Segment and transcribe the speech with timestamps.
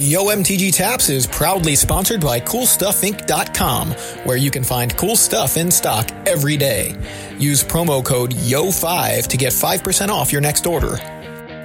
[0.00, 3.90] Yo MTG Taps is proudly sponsored by CoolStuffInc.com,
[4.24, 6.96] where you can find cool stuff in stock every day.
[7.38, 10.96] Use promo code YO5 to get 5% off your next order.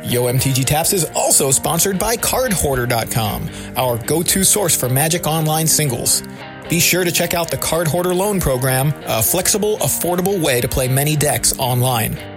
[0.03, 6.21] Yo MTG Taps is also sponsored by CardHoarder.com, our go-to source for Magic Online singles.
[6.69, 10.67] Be sure to check out the Card Hoarder Loan Program, a flexible, affordable way to
[10.67, 12.34] play many decks online.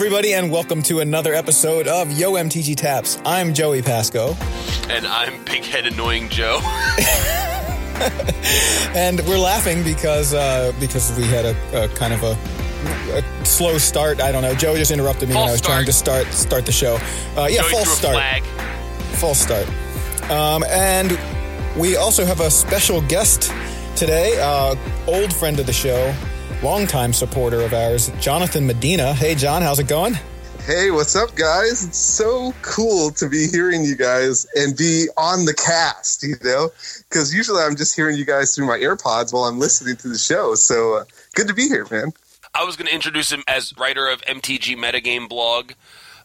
[0.00, 3.20] Everybody, and welcome to another episode of Yo MTG Taps.
[3.26, 4.34] I'm Joey Pasco.
[4.88, 6.58] And I'm Big Head Annoying Joe.
[8.96, 12.34] and we're laughing because uh, because we had a, a kind of a,
[13.18, 14.22] a, slow start.
[14.22, 14.54] I don't know.
[14.54, 15.74] Joe just interrupted me false when I was start.
[15.74, 16.94] trying to start start the show.
[17.36, 18.14] Uh, yeah, Joey false start.
[18.14, 18.42] Flag.
[19.18, 19.68] False start.
[20.30, 21.18] Um, and
[21.78, 23.52] we also have a special guest
[23.96, 26.14] today, uh, old friend of the show,
[26.62, 29.14] longtime supporter of ours, Jonathan Medina.
[29.14, 30.14] Hey, John, how's it going?
[30.66, 31.84] Hey, what's up, guys?
[31.84, 36.70] It's so cool to be hearing you guys and be on the cast, you know?
[37.08, 40.18] Because usually I'm just hearing you guys through my AirPods while I'm listening to the
[40.18, 40.54] show.
[40.54, 42.12] So uh, good to be here, man.
[42.54, 45.72] I was going to introduce him as writer of MTG Metagame blog.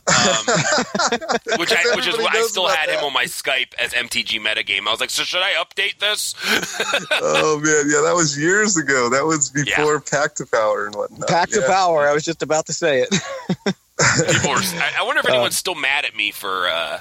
[0.08, 0.14] Um,
[1.58, 3.92] which I, which is Everybody what I still about had him on my Skype as
[3.92, 4.88] MTG Metagame.
[4.88, 6.36] I was like, so should I update this?
[7.22, 7.90] oh, man.
[7.90, 9.10] Yeah, that was years ago.
[9.10, 11.28] That was before Pack to Power and whatnot.
[11.28, 11.68] Pack to yeah.
[11.68, 12.08] power.
[12.08, 13.10] I was just about to say it.
[13.10, 17.00] People are, I, I wonder if anyone's still mad at me for uh,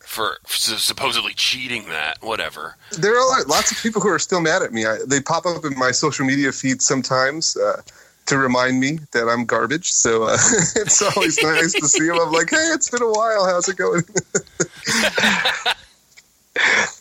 [0.00, 2.22] for supposedly cheating that.
[2.22, 2.76] Whatever.
[2.98, 4.84] There are lots of people who are still mad at me.
[4.86, 7.82] I, they pop up in my social media feed sometimes uh,
[8.26, 9.92] to remind me that I'm garbage.
[9.92, 10.36] So uh,
[10.76, 12.18] it's always nice to see them.
[12.20, 13.46] I'm like, hey, it's been a while.
[13.46, 14.02] How's it going?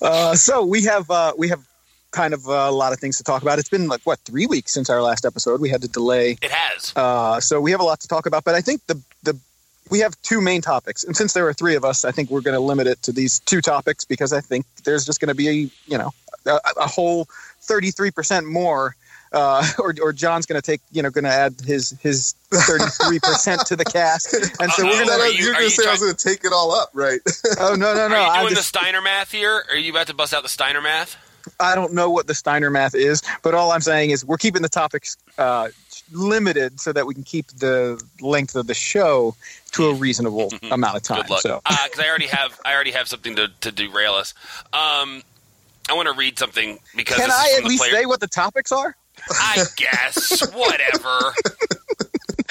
[0.01, 1.61] Uh, so we have uh, we have
[2.11, 3.59] kind of a lot of things to talk about.
[3.59, 5.61] It's been like what three weeks since our last episode.
[5.61, 6.93] We had to delay, It has.
[6.95, 8.43] uh, so we have a lot to talk about.
[8.43, 9.37] But I think the the
[9.89, 12.41] we have two main topics, and since there are three of us, I think we're
[12.41, 15.35] going to limit it to these two topics because I think there's just going to
[15.35, 16.11] be you know
[16.45, 17.27] a, a whole
[17.59, 18.95] thirty three percent more.
[19.33, 22.83] Uh, or, or John's going to take, you know, going to add his his thirty
[23.07, 24.89] three percent to the cast, and so Uh-oh.
[24.89, 25.37] we're going to.
[25.37, 27.21] you- You're going to say I was going to take it all up, right?
[27.59, 28.15] Oh no no no!
[28.15, 29.63] Are you I doing just- the Steiner math here?
[29.69, 31.15] Are you about to bust out the Steiner math?
[31.59, 34.61] I don't know what the Steiner math is, but all I'm saying is we're keeping
[34.61, 35.69] the topics uh,
[36.11, 39.35] limited so that we can keep the length of the show
[39.71, 41.21] to a reasonable amount of time.
[41.21, 41.41] Good luck.
[41.41, 44.33] So, Because I already have I already have something to, to derail us.
[44.73, 45.23] Um,
[45.89, 47.93] I want to read something because can this is I from at the least player-
[47.93, 48.95] say what the topics are?
[49.29, 51.33] I guess whatever.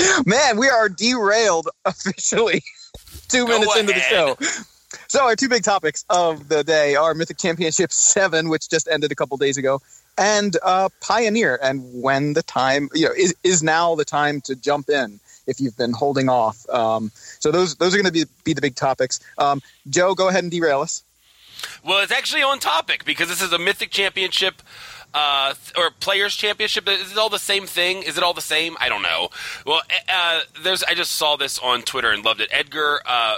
[0.27, 2.63] Man, we are derailed officially
[3.29, 4.37] two Go minutes into the show.
[5.09, 9.13] So, our two big topics of the day are Mythic Championship 7, which just ended
[9.13, 9.81] a couple days ago,
[10.17, 14.55] and uh, Pioneer, and when the time, you know, is, is now the time to
[14.55, 16.69] jump in if you've been holding off.
[16.71, 19.21] Um, so, those those are going to be, be the big topics.
[19.39, 21.03] Um, Joe, go ahead and derail us.
[21.85, 24.63] Well, it's actually on topic because this is a Mythic Championship.
[25.13, 26.89] Uh, or Players Championship?
[26.89, 28.03] Is it all the same thing?
[28.03, 28.77] Is it all the same?
[28.81, 29.29] I don't know.
[29.67, 30.83] Well, uh, there's.
[30.85, 32.49] I just saw this on Twitter and loved it.
[32.53, 33.37] Edgar uh,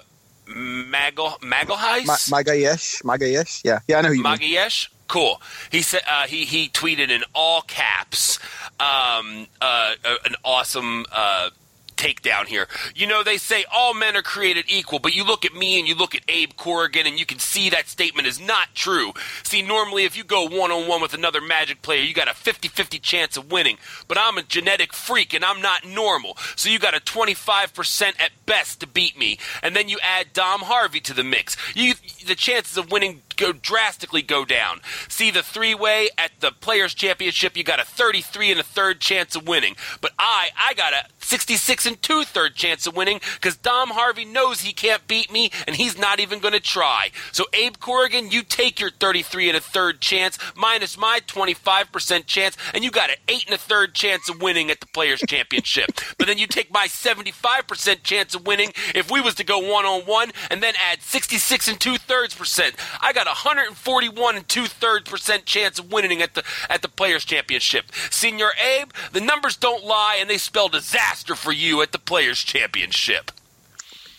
[0.49, 2.07] Magal Magalheis.
[2.07, 3.03] Ma- Magayesh?
[3.03, 3.63] Magayesh?
[3.65, 3.81] Yeah.
[3.89, 4.35] Yeah, I know who you mean.
[4.39, 4.89] Magayesh?
[5.09, 5.41] Cool.
[5.71, 8.39] He said uh, he he tweeted in all caps
[8.81, 11.51] um, uh, uh, an awesome uh,
[11.97, 12.67] takedown here.
[12.95, 15.89] You know, they say all men are created equal, but you look at me and
[15.89, 19.13] you look at Abe Corrigan and you can see that statement is not true.
[19.43, 22.35] See, normally if you go one on one with another Magic player, you got a
[22.35, 26.37] 50 50 chance of winning, but I'm a genetic freak and I'm not normal.
[26.57, 29.39] So you got a 25% at best to beat me.
[29.63, 31.57] And then you add Dom Harvey to the mix.
[31.75, 31.95] You
[32.27, 34.81] the chances of winning go drastically go down.
[35.09, 39.01] See the three way at the Players Championship, you got a 33 and a third
[39.01, 39.77] chance of winning.
[40.01, 44.25] But I, I got a 66 and two third chance of winning because Dom Harvey
[44.25, 47.11] knows he can't beat me and he's not even going to try.
[47.33, 52.57] So Abe Corrigan, you take your 33 and a third chance minus my 25% chance,
[52.75, 55.91] and you got an eight and a third chance of winning at the Players Championship.
[56.19, 59.85] but then you take my 75% chance of winning if we was to go one
[59.85, 62.75] on one, and then add 66 and two thirds percent.
[63.01, 66.89] I got a 141 and two thirds percent chance of winning at the at the
[66.89, 67.93] Players Championship.
[68.11, 72.41] Senior Abe, the numbers don't lie, and they spell disaster for you at the Players
[72.41, 73.31] Championship.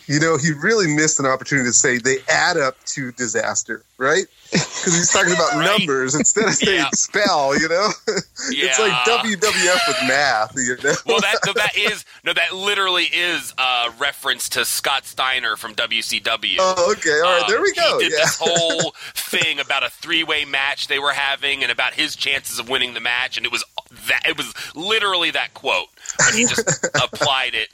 [0.06, 4.24] You know, he really missed an opportunity to say they add up to disaster, right?
[4.52, 5.78] Because he's talking about Right.
[5.80, 6.90] numbers instead of saying Yeah.
[6.92, 7.58] spell.
[7.58, 7.88] You know,
[8.50, 10.52] it's like WWF with math.
[10.56, 15.06] You know, Well, that no, that is no, that literally is a reference to Scott
[15.06, 16.56] Steiner from WCW.
[16.60, 17.98] oh, okay, all right, Um, there we go.
[17.98, 21.94] He did Yeah, this whole thing about a three-way match they were having, and about
[21.94, 23.64] his chances of winning the match, and it was
[24.08, 25.88] that it was literally that quote,
[26.18, 27.68] but he just applied it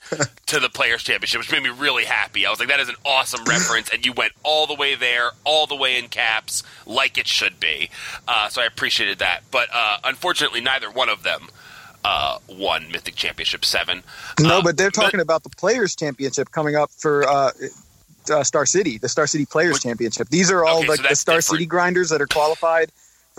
[0.46, 2.46] to the Players Championship, which made me really happy.
[2.46, 5.30] I was like, that is an awesome reference, and you went all the way there,
[5.44, 7.90] all the way in caps, like it should be.
[8.28, 11.48] Uh, so I appreciated that, but uh, unfortunately, neither one of them.
[12.02, 14.02] Uh, won Mythic Championship seven.
[14.40, 17.50] No, Uh, but they're talking about the Players Championship coming up for uh,
[18.32, 20.30] uh, Star City, the Star City Players What- Championship.
[20.30, 21.58] These are all Okay, so like the Star different.
[21.58, 22.90] City grinders that are qualified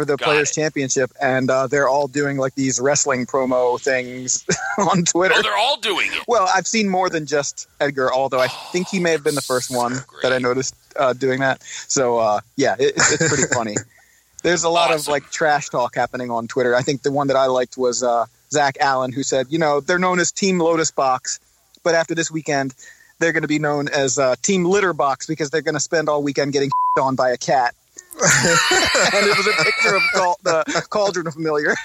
[0.02, 0.54] for the Got Players it.
[0.56, 4.44] Championship, and uh, they're all doing like these wrestling promo things
[4.80, 5.36] on Twitter.
[5.38, 6.24] Oh, they're all doing it.
[6.28, 9.42] Well, I've seen more than just Edgar, although I think he may have been the
[9.42, 11.62] first one So that I noticed uh, doing that.
[11.88, 13.76] So, uh, yeah, it, it's it's pretty funny.
[14.44, 16.76] There's a lot of like trash talk happening on Twitter.
[16.76, 19.82] I think the one that I liked was uh, Zach Allen, who said, you know,
[19.82, 21.40] they're known as Team Lotus Box,
[21.84, 22.74] but after this weekend,
[23.20, 26.10] they're going to be known as uh, Team Litter Box because they're going to spend
[26.10, 27.76] all weekend getting on by a cat.
[29.14, 31.76] and it was a picture of Cal- the Cauldron Familiar.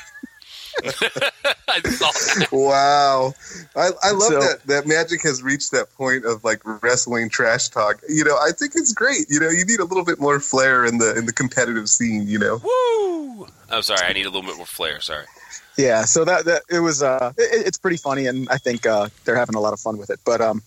[0.85, 2.49] I saw that.
[2.53, 3.33] wow.
[3.75, 7.69] I, I love So- that that Magic has reached that point of like wrestling trash
[7.69, 8.01] talk.
[8.09, 9.27] You know, I think it's great.
[9.31, 12.27] You know, you need a little bit more flair in the in the competitive scene.
[12.29, 13.47] You know, woo!
[13.71, 14.07] I'm sorry.
[14.07, 15.01] I need a little bit more flair.
[15.01, 15.25] Sorry.
[15.79, 19.09] Yeah, so that, that it was uh it, it's pretty funny and I think uh
[19.25, 20.21] they're having a lot of fun with it.
[20.25, 20.63] But um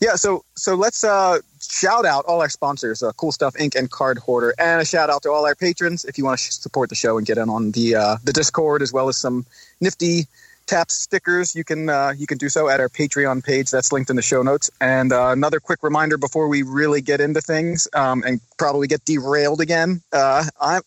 [0.00, 3.74] yeah, so so let's uh shout out all our sponsors, uh, Cool Stuff Inc.
[3.74, 6.04] and Card Hoarder, and a shout out to all our patrons.
[6.04, 8.82] If you want to support the show and get in on the uh, the Discord
[8.82, 9.46] as well as some
[9.80, 10.26] nifty
[10.66, 13.70] taps stickers, you can uh, you can do so at our Patreon page.
[13.70, 14.70] That's linked in the show notes.
[14.80, 19.04] And uh, another quick reminder before we really get into things um, and probably get
[19.04, 20.02] derailed again.
[20.12, 20.80] Uh, I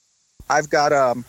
[0.50, 1.25] I've got um,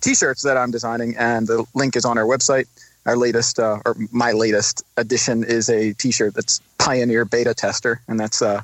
[0.00, 2.66] t-shirts that I'm designing, and the link is on our website.
[3.04, 8.18] Our latest, uh, or my latest edition, is a T-shirt that's Pioneer Beta Tester, and
[8.18, 8.62] that's uh,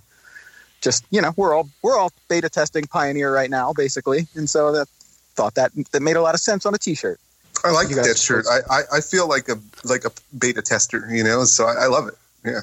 [0.81, 4.73] just you know we're all we're all beta testing Pioneer right now, basically, and so
[4.73, 4.89] that
[5.35, 7.19] thought that that made a lot of sense on a T-shirt.
[7.65, 8.47] I like guys- that shirt.
[8.49, 11.09] I, I I feel like a like a beta tester.
[11.11, 12.15] You know, so I, I love it.
[12.45, 12.61] Yeah.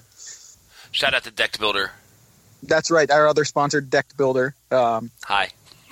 [0.92, 1.92] Shout out to Decked Builder.
[2.64, 3.12] That's right.
[3.12, 4.56] Our other sponsor, Decked Builder.
[4.72, 5.50] Um, Hi.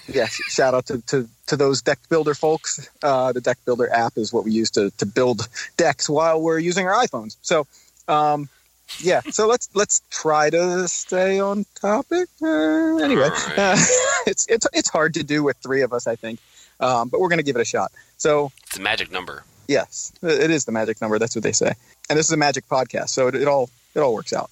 [0.08, 2.90] Yeah, shout out to, to, to those Decked Builder folks.
[3.02, 5.48] Uh, the Decked Builder app is what we use to, to build
[5.78, 7.38] decks while we're using our iPhones.
[7.42, 7.68] So,
[8.08, 8.50] um,
[9.00, 12.28] yeah, so let's let's try to stay on topic.
[12.42, 13.58] Uh, anyway, Alright.
[13.58, 13.76] uh,
[14.28, 16.40] it's it's it's hard to do with three of us, I think,
[16.82, 17.92] um, but we're gonna give it a shot.
[18.18, 19.44] So It's a magic number.
[19.70, 21.18] yes, it is the magic number.
[21.18, 21.72] That's what they say,
[22.10, 24.52] and this is a magic podcast, so it, it all it all works out.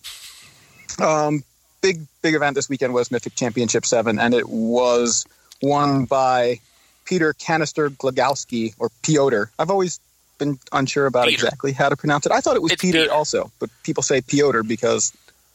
[0.99, 1.43] Um,
[1.81, 5.25] big big event this weekend was Mythic Championship Seven, and it was
[5.61, 6.59] won by
[7.05, 9.43] Peter Kanister Glogowski or Piotr.
[9.59, 9.99] I've always
[10.37, 11.45] been unsure about Peter.
[11.45, 12.31] exactly how to pronounce it.
[12.31, 13.11] I thought it was Peter, Peter.
[13.11, 15.13] also, but people say Piotr because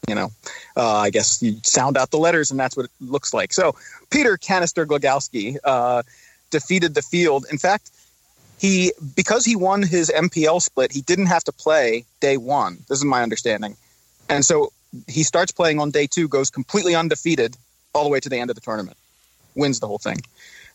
[0.09, 0.31] you know,
[0.77, 3.53] uh, I guess you sound out the letters and that's what it looks like.
[3.53, 3.75] So
[4.11, 6.03] Peter Kanister Glogowski uh,
[6.51, 7.47] defeated the field.
[7.51, 7.91] In fact,
[8.59, 12.79] he because he won his MPL split, he didn't have to play day one.
[12.89, 13.77] This is my understanding,
[14.29, 14.73] and so
[15.09, 17.57] he starts playing on day two, goes completely undefeated
[17.95, 18.97] all the way to the end of the tournament,
[19.57, 20.19] wins the whole thing.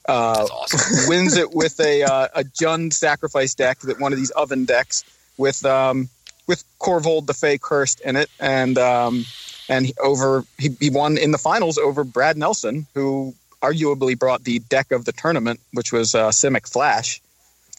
[0.08, 1.06] Uh, awesome.
[1.10, 5.04] wins it with a uh, a Jund sacrifice deck that one of these oven decks
[5.38, 6.10] with um,
[6.48, 9.26] with Korvold the Fey cursed in it, and um,
[9.70, 14.44] and he over he, he won in the finals over Brad Nelson, who arguably brought
[14.44, 17.22] the deck of the tournament, which was uh, Simic Flash.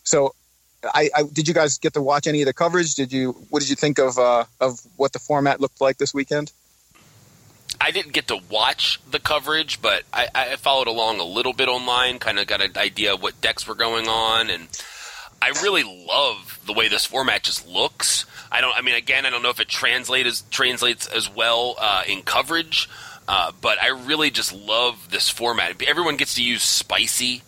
[0.04, 0.34] So,
[0.84, 2.94] I, I did you guys get to watch any of the coverage?
[2.94, 6.14] Did you what did you think of uh, of what the format looked like this
[6.14, 6.52] weekend?
[7.82, 11.68] I didn't get to watch the coverage, but I, I followed along a little bit
[11.68, 14.68] online, kind of got an idea of what decks were going on, and
[15.42, 18.24] I really love the way this format just looks.
[18.52, 18.76] I don't.
[18.76, 22.88] I mean, again, I don't know if it translates translates as well uh, in coverage,
[23.26, 25.82] uh, but I really just love this format.
[25.82, 27.42] Everyone gets to use spicy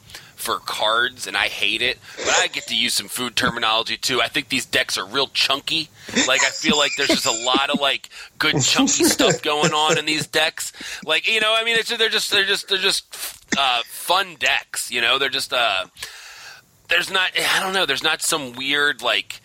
[0.45, 1.99] for cards, and I hate it.
[2.19, 4.21] But I get to use some food terminology too.
[4.21, 5.89] I think these decks are real chunky.
[6.29, 9.97] Like I feel like there's just a lot of like good chunky stuff going on
[9.97, 10.73] in these decks.
[11.05, 13.17] Like you know, I mean, it's, they're just they're just they're just
[13.59, 14.91] uh, fun decks.
[14.91, 15.87] You know, they're just uh,
[16.89, 17.87] there's not I don't know.
[17.87, 19.41] There's not some weird like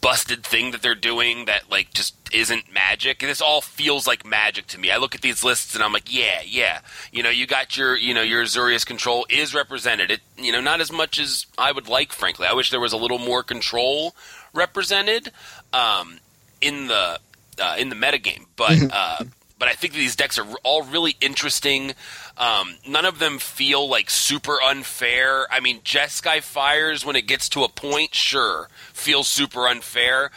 [0.00, 3.20] busted thing that they're doing that like just isn't magic.
[3.20, 4.90] This all feels like magic to me.
[4.90, 6.80] I look at these lists and I'm like, yeah, yeah.
[7.12, 10.10] You know, you got your you know your Azorius control is represented.
[10.10, 12.12] It you know not as much as I would like.
[12.12, 14.14] Frankly, I wish there was a little more control
[14.52, 15.30] represented.
[15.72, 16.18] Um,
[16.64, 17.20] in the
[17.60, 19.24] uh, in the metagame, but uh,
[19.58, 21.92] but I think these decks are all really interesting.
[22.36, 25.46] Um, none of them feel like super unfair.
[25.52, 30.30] I mean, Jeskai Fires when it gets to a point, sure, feels super unfair.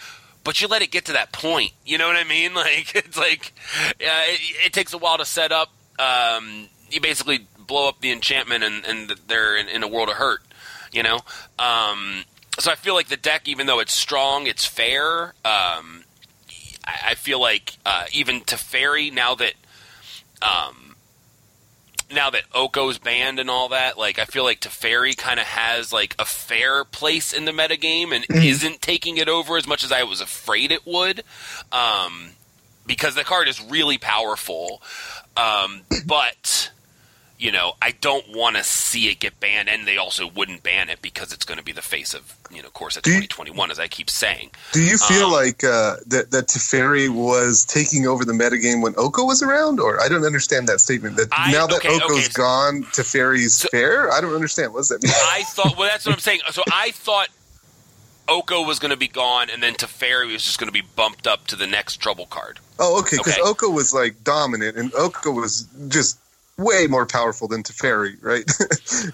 [0.47, 2.53] But you let it get to that point, you know what I mean?
[2.55, 3.51] Like it's like
[3.99, 5.73] uh, it, it takes a while to set up.
[5.99, 10.15] Um, you basically blow up the enchantment, and, and they're in, in a world of
[10.15, 10.39] hurt,
[10.93, 11.19] you know.
[11.59, 12.23] Um,
[12.59, 15.33] so I feel like the deck, even though it's strong, it's fair.
[15.43, 16.05] Um,
[16.85, 19.53] I, I feel like uh, even Teferi now that
[20.41, 20.86] um,
[22.11, 25.91] now that Oko's banned and all that, like I feel like Teferi kind of has
[25.91, 29.91] like a fair place in the metagame and isn't taking it over as much as
[29.91, 31.23] I was afraid it would.
[31.71, 32.31] Um,
[32.85, 34.81] because the card is really powerful.
[35.35, 36.71] Um, but
[37.39, 40.89] you know, I don't want to see it get banned, and they also wouldn't ban
[40.89, 43.79] it because it's going to be the face of you know Core Set 2021, as
[43.79, 44.49] I keep saying.
[44.71, 48.95] Do you feel Um, like uh, that that Teferi was taking over the metagame when
[48.97, 51.15] Oko was around, or I don't understand that statement.
[51.17, 52.27] That I- now that okay, Oko's okay.
[52.33, 54.11] gone, Teferi's So- fair.
[54.11, 54.73] I don't understand.
[54.73, 55.13] What does that mean?
[55.29, 56.39] I thought, well, that's what I'm saying.
[56.51, 57.27] So I thought
[58.27, 61.27] Oko was going to be gone, and then Teferi was just going to be bumped
[61.27, 62.59] up to the next trouble card.
[62.79, 63.17] Oh, okay.
[63.17, 63.41] Because Okay.
[63.41, 66.17] Oko was like dominant, and Oko was just
[66.57, 68.43] way more powerful than Teferi, right?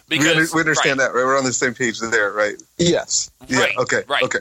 [0.10, 1.08] we, Because- under, we understand right.
[1.08, 1.26] that, right?
[1.26, 2.56] We're on the same page there, right?
[2.78, 3.32] Yes.
[3.48, 3.68] Yeah.
[3.78, 4.04] Okay.
[4.08, 4.24] right.
[4.24, 4.40] Okay.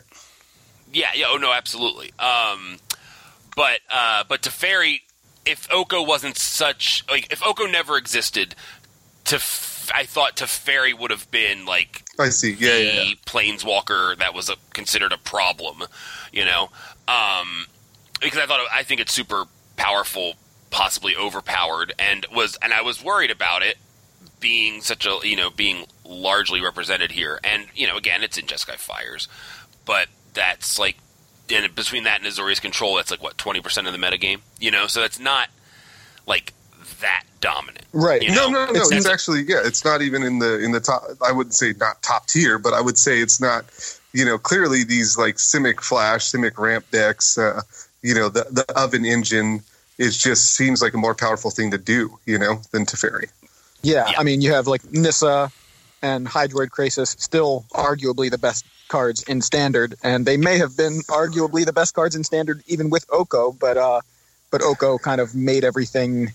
[0.93, 2.13] Yeah, yeah, oh no, absolutely.
[2.19, 2.79] Um,
[3.57, 5.01] but uh, but Teferi,
[5.47, 8.55] if Oko wasn't such like if Oko never existed,
[9.25, 12.53] Tef- I thought Teferi would have been like I see.
[12.53, 12.73] Yeah.
[12.77, 13.03] the Yeah.
[13.05, 13.15] yeah.
[13.27, 15.83] planeswalker that was a, considered a problem,
[16.31, 16.69] you know,
[17.09, 17.67] um,
[18.21, 19.45] because I thought I think it's super
[19.79, 20.35] powerful,
[20.73, 23.77] possibly overpowered, and was and I was worried about it
[24.41, 28.47] being such a you know being largely represented here, and you know again it's in
[28.47, 29.29] Jeskai Fires,
[29.87, 30.97] but that's like
[31.53, 34.71] and between that and Azorius Control, that's like what twenty percent of the metagame, you
[34.73, 35.49] know, so that's not
[36.27, 36.53] like
[37.01, 37.85] that dominant.
[37.93, 38.23] Right.
[38.23, 38.71] You No, no, no.
[38.73, 39.61] it's- It's, actually yeah.
[39.65, 41.03] It's not even in the in the top.
[41.25, 43.65] I wouldn't say not top tier, but I would say it's not.
[44.15, 47.39] You know, clearly these like Simic Flash, Simic Ramp decks.
[47.39, 47.63] Uh,
[48.03, 49.63] you know, the the Oven Engine.
[49.99, 52.19] It just seems like a more powerful thing to do.
[52.27, 53.27] You know, than Teferi.
[53.83, 54.19] Yeah, Yeah.
[54.19, 55.51] I mean, you have like Nissa
[56.03, 61.01] and Hydroid Krasis, still arguably the best cards in Standard, and they may have been
[61.09, 64.01] arguably the best cards in Standard even with Oko, but uh,
[64.51, 66.33] but Oko kind of made everything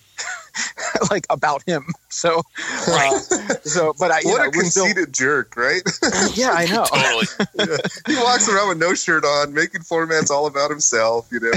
[1.11, 1.85] like about him.
[2.09, 2.41] So,
[2.87, 3.19] uh,
[3.63, 5.81] so but I, you what know, a we're still, conceited jerk, right?
[6.33, 6.85] yeah, I know.
[6.85, 7.77] totally.
[8.07, 11.27] he walks around with no shirt on, making formats all about himself.
[11.31, 11.51] You know,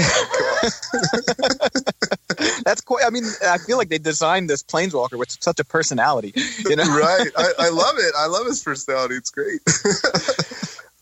[2.63, 3.05] That's quite.
[3.05, 6.33] I mean, I feel like they designed this Planeswalker with such a personality.
[6.67, 7.29] You know, right?
[7.37, 8.13] I, I love it.
[8.17, 9.15] I love his personality.
[9.15, 9.61] It's great.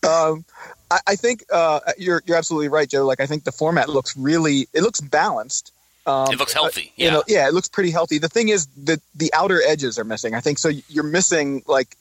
[0.08, 0.44] um,
[0.90, 3.06] I, I think uh, you're you're absolutely right, Joe.
[3.06, 5.72] Like I think the format looks really it looks balanced.
[6.06, 6.92] Um, It looks healthy.
[6.96, 7.10] you Yeah.
[7.12, 8.18] know, yeah, it looks pretty healthy.
[8.18, 10.34] The thing is that the outer edges are missing.
[10.34, 10.68] I think so.
[10.88, 11.96] You're missing like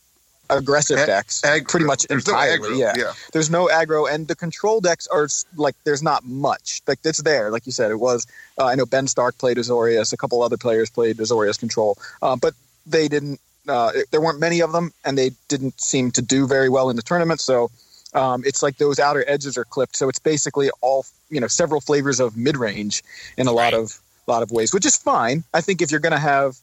[0.50, 1.68] aggressive A- decks Aggro.
[1.68, 2.70] pretty much There's no entirely.
[2.70, 2.80] aggro.
[2.80, 2.94] yeah.
[2.98, 3.14] yeah.
[3.34, 6.82] there's no aggro, and the control decks are like there's not much.
[6.88, 8.26] Like it's there, like you said, it was.
[8.58, 10.12] Uh, I know Ben Stark played Azorius.
[10.14, 12.54] A couple other players played Azorius Control, uh, but
[12.88, 13.40] they didn't.
[13.68, 16.96] Uh, there weren't many of them, and they didn't seem to do very well in
[16.96, 17.40] the tournament.
[17.42, 17.70] So
[18.14, 19.96] um, it's like those outer edges are clipped.
[19.96, 23.04] So it's basically all you know, several flavors of mid range
[23.38, 23.74] in a lot Right.
[23.76, 25.44] of lot of ways, which is fine.
[25.54, 26.58] I think if you're going to have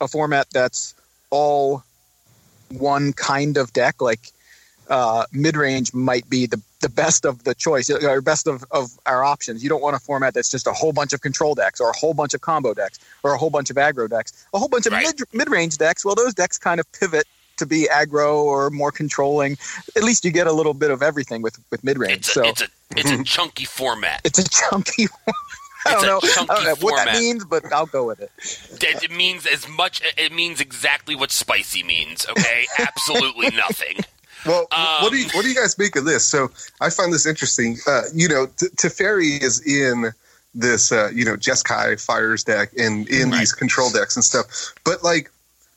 [0.00, 0.94] a format that's
[1.30, 1.82] all
[2.70, 4.20] one kind of deck, like
[4.88, 8.90] uh, mid range might be the, the best of the choice or best of, of
[9.06, 9.62] our options.
[9.62, 11.96] You don't want a format that's just a whole bunch of control decks or a
[11.96, 14.46] whole bunch of combo decks or a whole bunch of aggro decks.
[14.52, 15.06] A whole bunch of Right.
[15.06, 17.26] mid mid range decks, well, those decks kind of pivot
[17.58, 19.56] to be aggro or more controlling.
[19.96, 22.18] At least you get a little bit of everything with, with mid range.
[22.18, 22.66] It's a, So it's a
[22.96, 24.20] it's a chunky format.
[24.24, 25.06] it's a chunky.
[25.86, 26.20] I don't know.
[26.22, 28.30] I don't know what that means, but I'll go with it.
[28.38, 30.00] It, it means as much.
[30.16, 32.24] It means exactly what spicy means.
[32.28, 33.98] Okay, absolutely nothing.
[34.46, 36.24] Well, Um, what do you what do you guys make of this?
[36.24, 37.78] So I find this interesting.
[37.86, 40.12] Uh, you know, T- Teferi is in
[40.54, 43.40] this uh, you know Jeskai Fires deck and in Right.
[43.40, 44.72] these control decks and stuff.
[44.84, 45.31] But like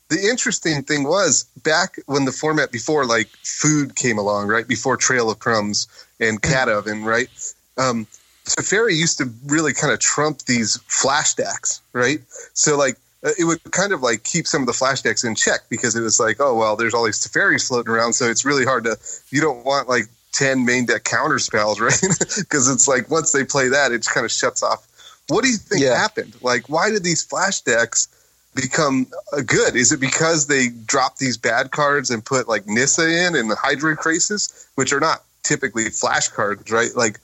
[0.08, 4.96] the interesting thing was back when the format before like food came along, right before
[4.96, 5.88] Trail of Crumbs
[6.20, 7.28] and Cat Oven, right.
[7.76, 8.06] Um,
[8.46, 12.20] Teferi used to really kind of trump these flash decks, right?
[12.54, 15.34] So like uh, it would kind of like keep some of the flash decks in
[15.34, 18.44] check because it was like, oh well, there's all these Teferis floating around, so it's
[18.44, 18.96] really hard to.
[19.30, 21.98] You don't want like ten main deck counter spells, right?
[22.38, 24.86] Because it's like once they play that, it just kind of shuts off.
[25.28, 25.96] What do you think Yeah.
[25.96, 26.36] happened?
[26.40, 28.06] Like, why did these flash decks
[28.56, 29.76] become uh, good?
[29.76, 33.54] Is it because they drop these bad cards and put like Nissa in and the
[33.54, 36.90] Hydroid Krasis, which are not typically flash cards, right?
[36.96, 37.20] Like,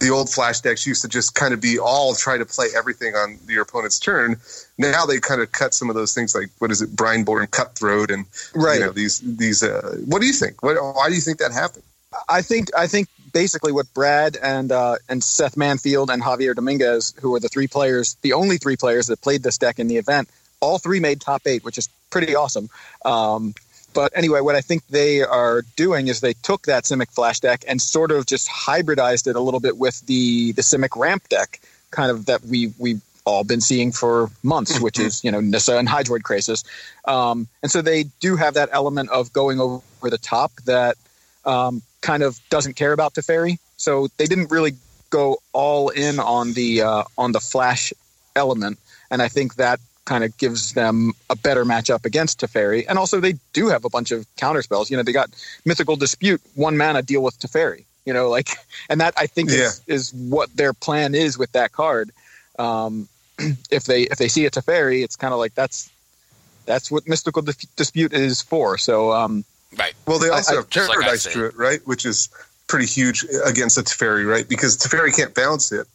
[0.00, 3.14] the old flash decks used to just kind of be all try to play everything
[3.14, 4.36] on your opponent's turn.
[4.76, 8.10] Now they kind of cut some of those things like what is it, Brineborn Cutthroat,
[8.10, 8.80] and Right.
[8.80, 9.62] you know these these.
[9.62, 10.62] Uh, what do you think?
[10.62, 11.84] What, why do you think that happened?
[12.28, 17.14] I think I think basically what Brad and uh, and Seth Manfield and Javier Dominguez,
[17.20, 19.96] who were the three players, the only three players that played this deck in the
[19.96, 20.28] event,
[20.64, 22.70] all three made top eight, which is pretty awesome.
[23.04, 23.54] Um,
[23.92, 27.64] but anyway, what I think they are doing is they took that Simic Flash deck
[27.68, 31.60] and sort of just hybridized it a little bit with the the Simic Ramp deck,
[31.90, 35.76] kind of that we we all been seeing for months, which is you know Nissa
[35.76, 36.64] and Hydroid Krasis,
[37.06, 40.96] um, and so they do have that element of going over the top that
[41.44, 43.58] um, kind of doesn't care about Teferi.
[43.76, 44.72] So they didn't really
[45.10, 47.92] go all in on the uh, on the flash
[48.34, 48.78] element,
[49.10, 52.84] and I think that kind of gives them a better matchup against Teferi.
[52.88, 54.90] And also, they do have a bunch of counter spells.
[54.90, 55.30] You know, they got
[55.64, 57.84] Mystical Dispute, one mana, deal with Teferi.
[58.04, 58.48] You know, like,
[58.90, 62.10] and that I think is, is what their plan is with that card.
[62.58, 63.08] Um,
[63.70, 65.90] if they if they see a Teferi, it's kind of like that's
[66.66, 68.78] that's what Mystical Dis- Dispute is for.
[68.78, 69.12] So.
[69.12, 69.44] Um,
[69.76, 69.94] Right.
[70.06, 71.32] Well, they also I- have just like I Paradise said.
[71.32, 71.80] Druid, right?
[71.84, 72.28] Which is
[72.68, 74.48] pretty huge against a Teferi, right?
[74.48, 75.88] Because Teferi can't bounce it.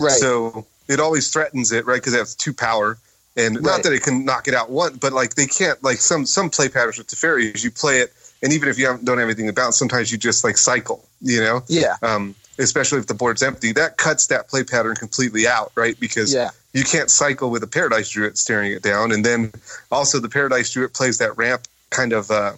[0.00, 0.12] right.
[0.12, 1.96] So it always threatens it, right?
[2.00, 2.96] Because it has two power.
[3.36, 6.24] And not that it can knock it out one, but like they can't, like some
[6.24, 8.12] some play patterns with Teferi is you play it,
[8.42, 11.04] and even if you haven't, don't have anything to bounce, sometimes you just like cycle,
[11.20, 11.62] you know?
[11.68, 11.96] yeah.
[12.02, 13.72] Um, especially if the board's empty.
[13.72, 15.98] That cuts that play pattern completely out, right?
[16.00, 16.50] Because Yeah.
[16.72, 19.12] you can't cycle with a Paradise Druid staring it down.
[19.12, 19.52] And then
[19.92, 22.54] also the Paradise Druid plays that ramp kind of, uh,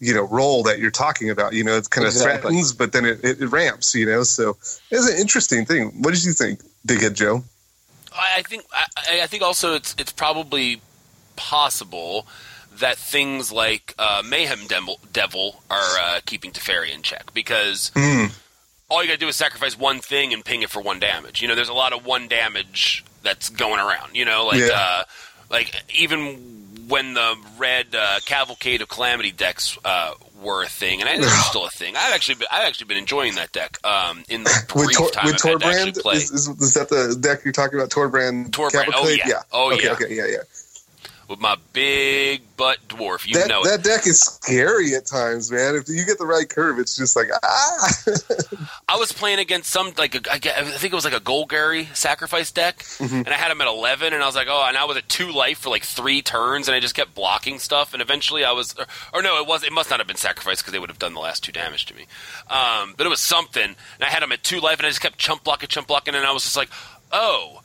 [0.00, 1.52] you know, role that you're talking about.
[1.52, 2.40] You know, it kind of Exactly.
[2.40, 4.22] threatens, but then it, it, it ramps, you know?
[4.22, 4.56] So
[4.90, 5.90] it's an interesting thing.
[6.02, 7.44] What did you think, Big Head Joe?
[8.14, 10.80] I I think I, I think also it's it's probably
[11.36, 12.26] possible
[12.78, 18.26] that things like uh, Mayhem Devil, Devil are uh, keeping Teferi in check because Hmm.
[18.90, 21.40] all you got to do is sacrifice one thing and ping it for one damage.
[21.40, 24.16] You know, there's a lot of one damage that's going around.
[24.16, 24.72] You know, like Yeah.
[24.74, 25.04] uh,
[25.50, 26.52] like even
[26.88, 31.24] when the red uh, Cavalcade of Calamity decks uh, were a thing, and I think
[31.24, 31.96] they're still a thing.
[31.96, 35.26] I've actually been, I've actually been enjoying that deck um, in the With, Tor- time
[35.26, 36.14] with I've had to Torbrand?
[36.14, 37.90] Is, is, is that the deck you're talking about?
[37.90, 38.50] Torbrand?
[38.50, 39.20] Torbrand, oh, Cavalcade?
[39.26, 39.42] yeah.
[39.52, 39.92] Oh, okay, yeah.
[39.92, 40.38] Okay, yeah, yeah.
[41.28, 43.26] With my big butt dwarf.
[43.26, 43.68] You that, know it.
[43.68, 45.74] that deck is scary at times, man.
[45.74, 47.92] If you get the right curve, it's just like ah.
[48.88, 51.94] I was playing against some like a, I I think it was like a Golgari
[51.96, 53.16] sacrifice deck, Mm-hmm.
[53.16, 55.08] and I had him at eleven, and I was like, oh, and I was at
[55.08, 58.52] two life for like three turns, and I just kept blocking stuff, and eventually I
[58.52, 60.90] was, or, or no, it was, it must not have been sacrifice because they would
[60.90, 62.06] have done the last two damage to me,
[62.48, 65.00] um, but it was something, and I had him at two life, and I just
[65.00, 66.70] kept chump blocking, chump blocking, and I was just like,
[67.12, 67.60] oh.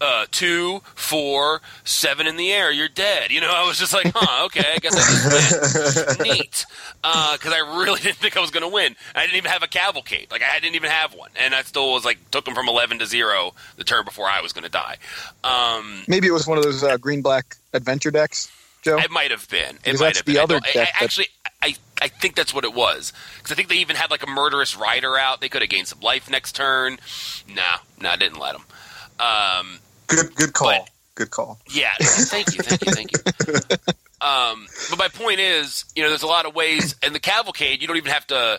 [0.00, 2.70] Uh, two, four, seven in the air.
[2.70, 3.30] You're dead.
[3.30, 6.28] You know, I was just like, huh, okay, I guess I just win.
[6.36, 6.66] Neat.
[7.00, 8.96] Because I really didn't think I was going to win.
[9.14, 10.30] I didn't even have a cavalcade.
[10.30, 11.30] Like, I didn't even have one.
[11.36, 14.40] And I still was like, took them from 11 to 0 the turn before I
[14.40, 14.96] was going to die.
[15.42, 18.50] Um, Maybe it was one of those uh, green black adventure decks,
[18.82, 18.98] Joe.
[18.98, 19.78] it might have been.
[19.84, 20.38] It might have been.
[20.38, 21.28] I other I, deck I actually,
[21.62, 23.12] I, I think that's what it was.
[23.38, 25.40] Because I think they even had like a murderous rider out.
[25.40, 26.98] They could have gained some life next turn.
[27.48, 28.64] Nah, nah, I didn't let them.
[29.20, 30.70] Um, good, good call.
[30.70, 31.60] But- good call.
[31.70, 33.76] Yeah, thank you, thank you, thank you.
[34.24, 37.82] Um, but my point is, you know, there's a lot of ways, and the cavalcade,
[37.82, 38.58] you don't even have to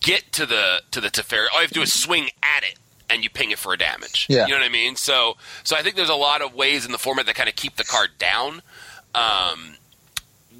[0.00, 1.46] get to the to the Teferi.
[1.52, 2.76] All you have to do is swing at it,
[3.08, 4.26] and you ping it for a damage.
[4.28, 4.46] Yeah.
[4.46, 4.96] you know what I mean.
[4.96, 7.54] So, so I think there's a lot of ways in the format that kind of
[7.54, 8.62] keep the card down,
[9.14, 9.76] um,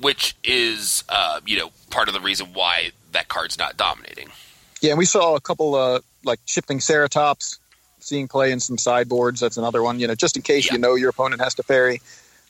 [0.01, 4.29] which is, uh, you know, part of the reason why that card's not dominating.
[4.81, 7.59] Yeah, and we saw a couple uh, like shifting Ceratops,
[8.07, 9.41] seeing play in some sideboards.
[9.41, 9.99] That's another one.
[10.01, 10.75] You know, just in case Yeah.
[10.75, 12.01] you know your opponent has Teferi.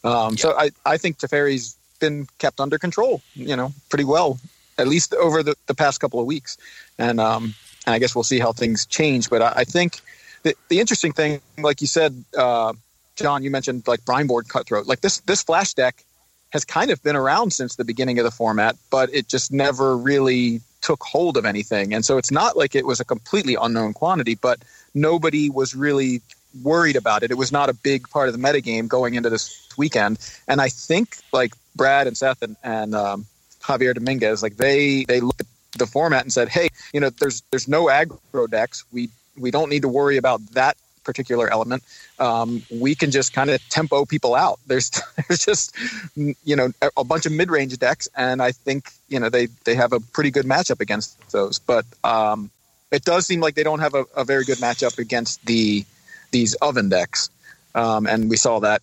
[0.04, 3.22] Um, So I, I think Teferi's been kept under control.
[3.34, 4.38] You know, pretty well,
[4.78, 6.58] at least over the, the past couple of weeks.
[6.98, 7.54] And um,
[7.86, 9.30] and I guess we'll see how things change.
[9.30, 10.00] But I, I think
[10.42, 12.72] the the interesting thing, like you said, uh,
[13.16, 14.86] John, you mentioned like Brineborn Cutthroat.
[14.86, 16.04] Like this this flash deck
[16.50, 19.96] has kind of been around since the beginning of the format, but it just never
[19.96, 21.92] really took hold of anything.
[21.92, 24.60] And so it's not like it was a completely unknown quantity, but
[24.96, 26.22] nobody was really
[26.62, 27.30] worried about it.
[27.30, 30.18] It was not a big part of the metagame going into this weekend.
[30.48, 33.26] And I think like Brad and Seth and, and um,
[33.60, 37.42] Javier Dominguez, like they they looked at the format and said, hey, you know, there's
[37.50, 38.84] there's no aggro decks.
[38.92, 41.84] We we don't need to worry about that particular element.
[42.18, 44.58] Um, we can just kind of tempo people out.
[44.66, 44.90] There's
[45.28, 45.76] there's just
[46.16, 49.74] you know a, bunch of mid range decks, and I think you know they they
[49.76, 51.58] have a pretty good matchup against those.
[51.60, 52.50] But um,
[52.90, 55.84] it does seem like they don't have a, a very good matchup against the
[56.30, 57.30] these oven decks,
[57.74, 58.82] um, and we saw that.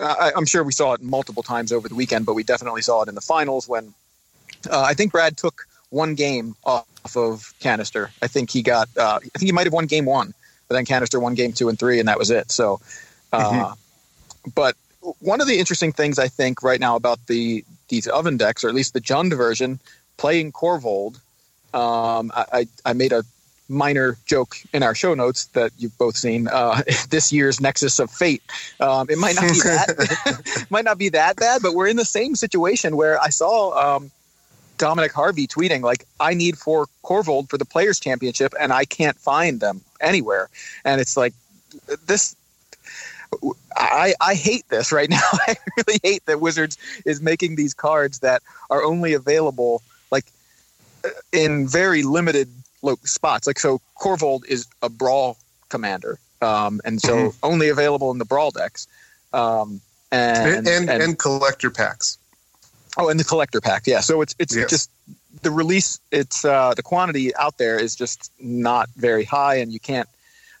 [0.00, 3.02] I, I'm sure we saw it multiple times over the weekend, but we definitely saw
[3.02, 3.94] it in the finals when
[4.70, 8.10] uh, I think Brad took one game off of Kanister.
[8.22, 8.88] I think he got.
[8.96, 10.34] Uh, I think he might have won game one,
[10.68, 12.50] but then Kanister won game two and three, and that was it.
[12.50, 12.80] So,
[13.32, 14.50] uh, mm-hmm.
[14.54, 14.76] but
[15.20, 18.68] one of the interesting things I think right now about the these oven decks, or
[18.68, 19.80] at least the Jund version,
[20.16, 21.18] playing Korvold.
[21.74, 23.24] Um, I, I made a
[23.68, 26.48] minor joke in our show notes that you've both seen.
[26.48, 28.42] Uh, this year's Nexus of Fate.
[28.80, 32.04] Um, it might not be that might not be that bad, but we're in the
[32.04, 34.10] same situation where I saw um,
[34.78, 39.16] Dominic Harvey tweeting like, "I need four Korvold for the Players Championship, and I can't
[39.16, 40.48] find them anywhere."
[40.84, 41.34] And it's like
[42.06, 42.34] this.
[43.76, 45.20] I, I hate this right now.
[45.46, 50.24] I really hate that Wizards is making these cards that are only available like
[51.32, 52.48] in very limited
[53.04, 53.46] spots.
[53.46, 55.36] Like so, Korvold is a brawl
[55.68, 57.38] commander, um, and so mm-hmm.
[57.42, 58.86] only available in the brawl decks,
[59.32, 62.18] um, and, and, and and collector packs.
[62.96, 64.00] Oh, and the collector pack, yeah.
[64.00, 64.70] So it's it's yes.
[64.70, 64.90] just
[65.42, 66.00] the release.
[66.10, 70.08] It's uh, the quantity out there is just not very high, and you can't.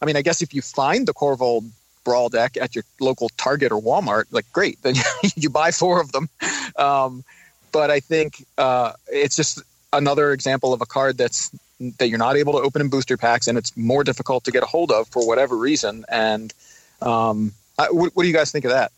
[0.00, 1.68] I mean, I guess if you find the Korvold
[2.04, 4.94] brawl deck at your local Target or Walmart, like great, then
[5.36, 6.28] you buy four of them.
[6.76, 7.24] Um,
[7.72, 9.60] but I think uh, it's just
[9.92, 11.50] another example of a card that's
[11.98, 14.62] that you're not able to open in booster packs, and it's more difficult to get
[14.62, 16.04] a hold of for whatever reason.
[16.08, 16.52] And
[17.00, 18.92] um, I, what, what, do you guys think of that?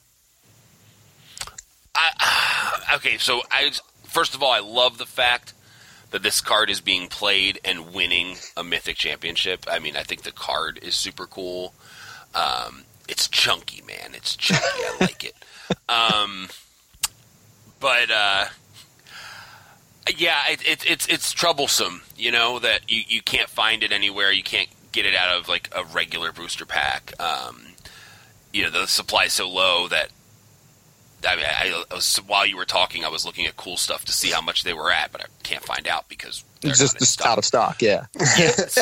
[1.95, 3.71] I, okay, so I
[4.05, 5.55] first of all, I love the fact
[6.11, 9.65] that this card is being played and winning a mythic championship.
[9.71, 11.73] I mean, I think the card is super cool.
[12.35, 14.15] Um, it's chunky, man.
[14.15, 14.65] It's chunky.
[14.65, 15.35] I like it.
[15.89, 16.49] Um,
[17.79, 18.47] but uh,
[20.17, 22.03] yeah, it, it, it's it's troublesome.
[22.17, 24.33] You know that you, you can't find it anywhere.
[24.33, 27.13] You can't get it out of like a regular booster pack.
[27.21, 27.63] Um,
[28.53, 30.11] you know the supply is so low that
[31.27, 34.05] I mean, I, I was, while you were talking, I was looking at cool stuff
[34.07, 36.99] to see how much they were at, but I can't find out because it's just,
[36.99, 37.83] just out of stock.
[37.83, 38.23] Yeah, so,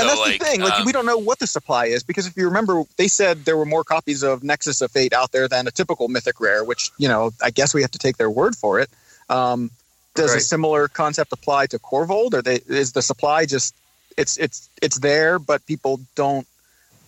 [0.00, 0.60] and that's like, the thing.
[0.60, 3.44] Like um, we don't know what the supply is because if you remember, they said
[3.44, 6.64] there were more copies of Nexus of Fate out there than a typical Mythic Rare,
[6.64, 8.90] which you know I guess we have to take their word for it.
[9.28, 9.70] Um,
[10.18, 10.38] does right.
[10.38, 13.74] a similar concept apply to Korvold, or they, is the supply just
[14.16, 16.46] it's it's it's there, but people don't?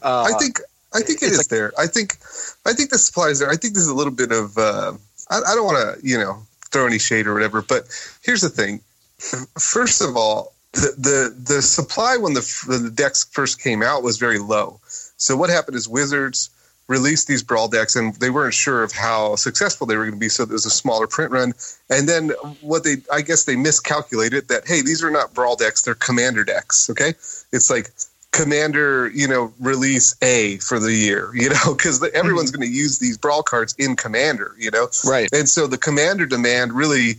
[0.03, 0.61] Uh, I think
[0.95, 1.73] I think it is like, there.
[1.79, 2.17] I think
[2.65, 3.51] I think the supply is there.
[3.51, 4.93] I think there's a little bit of uh,
[5.31, 7.85] I, I don't want to you know throw any shade or whatever, but
[8.23, 8.81] here's the thing.
[9.59, 14.19] First of all, the the, the supply when the the decks first came out was
[14.19, 14.81] very low.
[15.17, 16.51] So what happened is Wizards
[16.91, 20.21] released these brawl decks and they weren't sure of how successful they were going to
[20.21, 21.55] be so there was a smaller print run.
[21.89, 25.83] And then what they i guess they miscalculated that hey these are not brawl decks
[25.83, 27.11] they're commander decks okay?
[27.53, 27.91] It's like
[28.33, 32.61] commander you know release a for the year you know because everyone's mm-hmm.
[32.61, 34.89] going to use these brawl cards in commander you know?
[35.07, 35.29] Right.
[35.33, 37.15] And so the commander demand really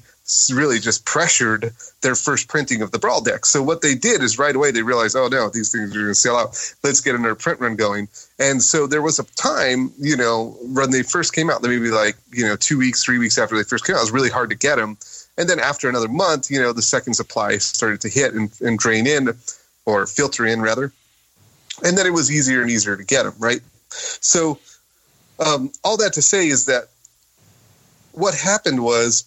[0.53, 3.45] really just pressured their first printing of the brawl deck.
[3.45, 6.07] So what they did is right away they realized, oh no, these things are going
[6.07, 6.73] to sell out.
[6.83, 8.07] Let's get another print run going.
[8.39, 12.15] And so there was a time, you know, when they first came out, maybe like
[12.31, 14.49] you know two weeks, three weeks after they first came out, it was really hard
[14.49, 14.97] to get them.
[15.37, 18.77] And then after another month, you know, the second supply started to hit and, and
[18.77, 19.29] drain in,
[19.85, 20.91] or filter in rather.
[21.83, 23.61] And then it was easier and easier to get them, right?
[23.89, 24.59] So
[25.39, 26.89] um, all that to say is that
[28.13, 29.23] what happened was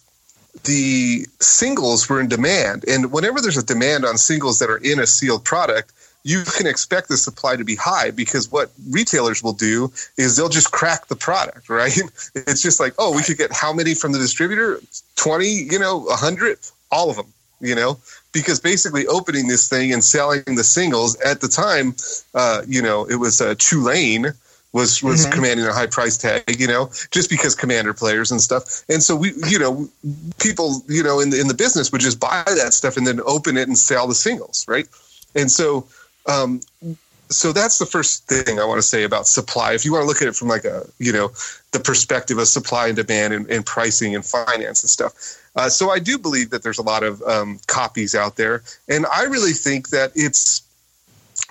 [0.63, 2.85] the singles were in demand.
[2.87, 5.91] And whenever there's a demand on singles that are in a sealed product,
[6.23, 10.49] you can expect the supply to be high because what retailers will do is they'll
[10.49, 11.97] just crack the product, right?
[12.35, 14.81] It's just like, oh, we could get how many from the distributor?
[15.17, 16.57] 20, you know, 100,
[16.91, 17.99] all of them, you know,
[18.31, 21.95] because basically opening this thing and selling the singles at the time,
[22.33, 24.35] uh, you know, it was a uh, Chulane
[24.75, 25.31] was was mm-hmm.
[25.31, 28.83] commanding a high price tag, you know, just because commander players and stuff.
[28.89, 29.87] And so we, you know,
[30.37, 33.21] people, you know, in the in the business would just buy that stuff and then
[33.25, 34.85] open it and sell the singles, right?
[35.33, 35.87] And so
[36.27, 36.59] um
[37.29, 39.73] so that's the first thing I want to say about supply.
[39.73, 41.31] If you want to look at it from like a, you know,
[41.71, 45.13] the perspective of supply and demand and, and pricing and finance and stuff.
[45.55, 49.05] Uh, so I do believe that there's a lot of um, copies out there, and
[49.05, 50.64] I really think that it's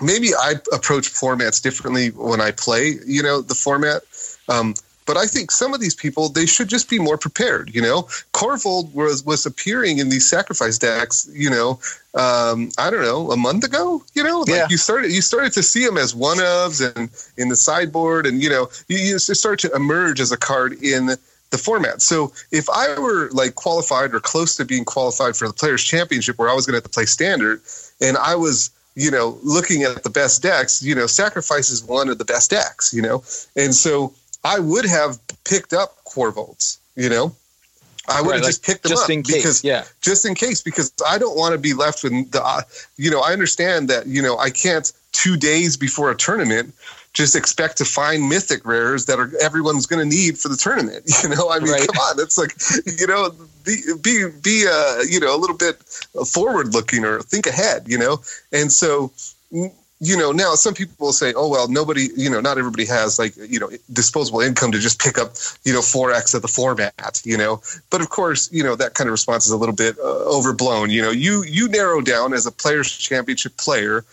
[0.01, 4.01] maybe I approach formats differently when I play, you know, the format.
[4.49, 7.73] Um, but I think some of these people they should just be more prepared.
[7.73, 8.03] You know,
[8.33, 11.29] Korvold was was appearing in these sacrifice decks.
[11.31, 11.79] You know,
[12.15, 14.03] um, I don't know, a month ago.
[14.15, 14.67] You know, like yeah.
[14.69, 18.41] you started you started to see them as one ofs and in the sideboard, and
[18.41, 21.11] you know, you, you start to emerge as a card in
[21.51, 22.01] the format.
[22.01, 26.39] So if I were like qualified or close to being qualified for the Players Championship,
[26.39, 27.61] where I was going to have to play standard,
[28.01, 32.09] and I was you know, looking at the best decks, you know, sacrifice is one
[32.09, 33.23] of the best decks, you know,
[33.55, 37.35] and so I would have picked up Korvolds, you know,
[38.07, 39.83] I would have Right, just like, picked them just up in case, because yeah.
[40.01, 42.61] just in case because I don't want to be left with the uh,
[42.97, 46.73] you know I understand that you know I can't two days before a tournament
[47.15, 51.03] just expect to find mythic rares that are everyone's going to need for the tournament.
[51.23, 51.87] You know, I mean, Right.
[51.87, 52.53] come on, it's like
[52.99, 53.31] you know
[53.63, 55.81] be be be uh, you know a little bit
[56.27, 57.85] forward looking or think ahead.
[57.87, 59.11] You know, and so
[60.01, 63.17] you know now some people will say oh well nobody you know not everybody has
[63.17, 65.31] like you know disposable income to just pick up
[65.63, 69.07] you know 4x of the format you know but of course you know that kind
[69.07, 72.45] of response is a little bit uh, overblown you know you you narrow down as
[72.45, 74.03] a players championship player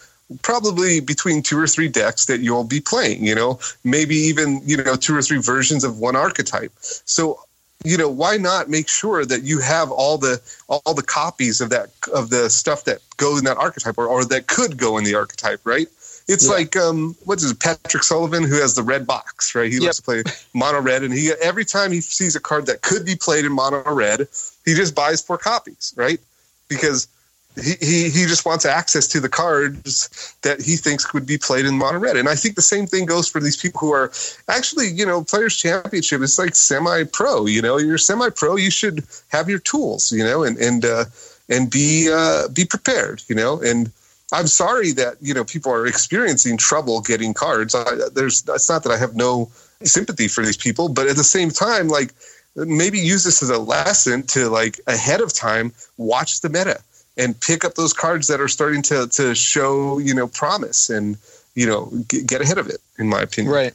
[0.43, 4.77] probably between two or three decks that you'll be playing you know maybe even you
[4.83, 7.39] know two or three versions of one archetype so
[7.85, 11.71] you know why not make sure that you have all the all the copies of
[11.71, 15.05] that of the stuff that go in that archetype or, or that could go in
[15.05, 15.89] the archetype right
[16.29, 16.53] it's Yeah.
[16.55, 19.85] like um what's his patrick sullivan who has the red box right he Yep.
[19.85, 20.23] loves to play
[20.55, 23.53] mono red and he every time he sees a card that could be played in
[23.53, 24.29] mono red
[24.65, 26.21] he just buys four copies right
[26.69, 27.09] because
[27.57, 31.77] he, he, just wants access to the cards that he thinks would be played in
[31.77, 32.17] mono red.
[32.17, 34.11] And I think the same thing goes for these people who are
[34.49, 36.23] actually, you know, players championship.
[36.23, 40.25] It's like semi pro, you know, you're semi pro, you should have your tools, you
[40.25, 41.05] know, and, and, uh,
[41.51, 43.93] and be, uh, be prepared, you know, and
[44.33, 47.75] I'm sorry that, you know, people are experiencing trouble getting cards.
[47.75, 47.85] I,
[48.15, 49.51] there's, it's not that I have no
[49.83, 52.15] sympathy for these people, but at the same time, like,
[52.57, 56.79] maybe use this as a lesson to like ahead of time watch the meta
[57.17, 61.17] and pick up those cards that are starting to to show you know promise and
[61.55, 63.75] you know get, get ahead of it in my opinion Right.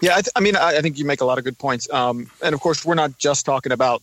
[0.00, 1.90] Yeah, I, th- I mean, I, I think you make a lot of good points.
[1.92, 4.02] Um, and of course, we're not just talking about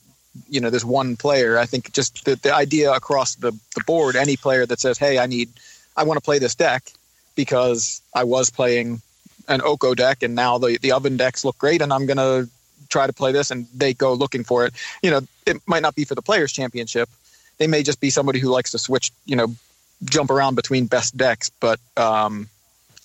[0.49, 1.57] you know this one player.
[1.57, 5.19] I think just the, the idea across the, the board, any player that says, "Hey,
[5.19, 5.49] I need,
[5.95, 6.91] I want to play this deck
[7.35, 9.01] because I was playing
[9.47, 12.47] an Oko deck, and now the the oven decks look great, and I'm gonna
[12.89, 14.73] try to play this," and they go looking for it.
[15.01, 17.09] You know, it might not be for the players' championship.
[17.57, 19.55] They may just be somebody who likes to switch, you know,
[20.03, 22.49] jump around between best decks, but um,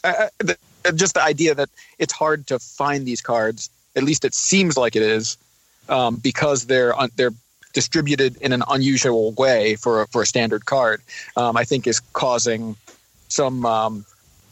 [0.02, 0.56] I, the,
[0.94, 3.70] just the idea that it's hard to find these cards.
[3.96, 5.36] At least it seems like it is,
[5.88, 7.32] um, because they're they're
[7.72, 11.00] distributed in an unusual way for a, for a standard card.
[11.36, 12.76] Um, I think is causing
[13.28, 14.04] some um,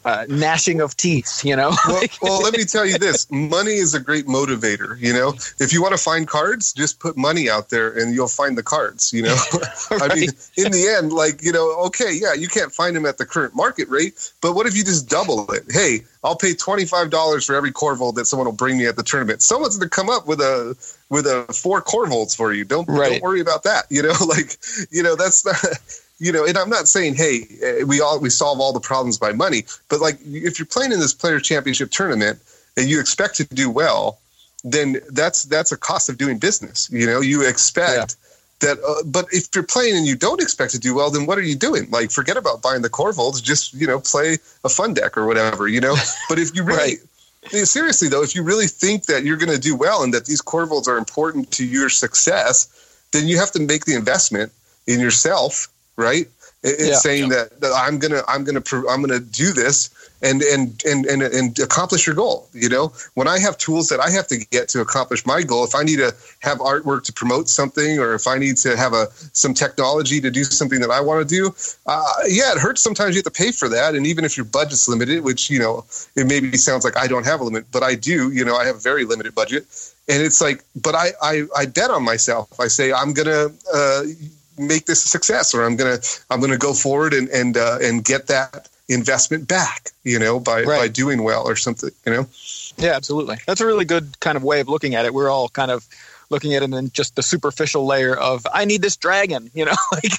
[0.05, 1.45] uh, gnashing of teeth.
[1.45, 3.31] You know, well, well let me tell you this.
[3.31, 5.35] Money is a great motivator you know?
[5.59, 8.63] If you want to find cards just put money out there and you'll find the
[8.63, 9.37] cards you know?
[9.91, 13.19] I mean in the end like you know okay yeah you can't find them at
[13.19, 15.65] the current market rate but what if you just double it?
[15.71, 19.43] Hey i'll pay $25 for every Korvold that someone will bring me at the tournament.
[19.43, 20.77] Someone's going to come up with a
[21.09, 22.65] with a four Korvolds for you.
[22.65, 23.13] Don't Right.
[23.13, 24.15] don't worry about that you know?
[24.27, 24.57] Like
[24.91, 25.57] you know that's not
[26.19, 29.19] you know, and I'm not saying, hey, eh, we all we solve all the problems
[29.19, 32.41] by money, but like if you're playing in this player championship tournament
[32.77, 34.19] and you expect to do well,
[34.65, 36.89] then that's that's a cost of doing business.
[36.91, 38.17] You know, you expect
[38.61, 41.39] that, uh, but if you're playing and you don't expect to do well, then what
[41.39, 41.89] are you doing?
[41.91, 45.69] Like, forget about buying the Korvolds, just you know, play a fun deck or whatever.
[45.69, 45.95] You know,
[46.29, 46.99] but if you really
[47.53, 50.27] Yeah, seriously though, if you really think that you're going to do well and that
[50.27, 52.69] these Korvolds are important to your success,
[53.13, 54.53] then you have to make the investment
[54.87, 56.27] in yourself, right?
[56.63, 56.95] It's Yeah.
[56.95, 59.91] saying that, that I'm gonna I'm gonna I'm gonna do this
[60.23, 62.49] and and and and and accomplish your goal.
[62.53, 65.65] You know, when I have tools that I have to get to accomplish my goal,
[65.65, 68.93] if I need to have artwork to promote something, or if I need to have
[68.93, 71.55] a some technology to do something that I want to do,
[71.87, 73.15] uh, yeah, it hurts sometimes.
[73.15, 75.85] You have to pay for that, and even if your budget's limited, which you know
[76.17, 78.33] it maybe sounds like I don't have a limit, but I do.
[78.33, 79.65] You know, I have a very limited budget,
[80.09, 82.59] and it's like, but I I, I bet on myself.
[82.59, 83.51] I say I'm gonna.
[83.73, 84.03] Uh,
[84.59, 85.99] make this a success or i'm gonna
[86.31, 90.63] i'm gonna go forward and and uh, and get that investment back you know by
[90.63, 90.79] Right.
[90.79, 92.27] by doing well or something you know
[92.79, 93.39] Yeah, absolutely.
[93.47, 95.13] That's a really good kind of way of looking at it.
[95.13, 95.85] We're all kind of
[96.31, 99.77] looking at it in just the superficial layer of I need this dragon, you know,
[99.93, 100.13] like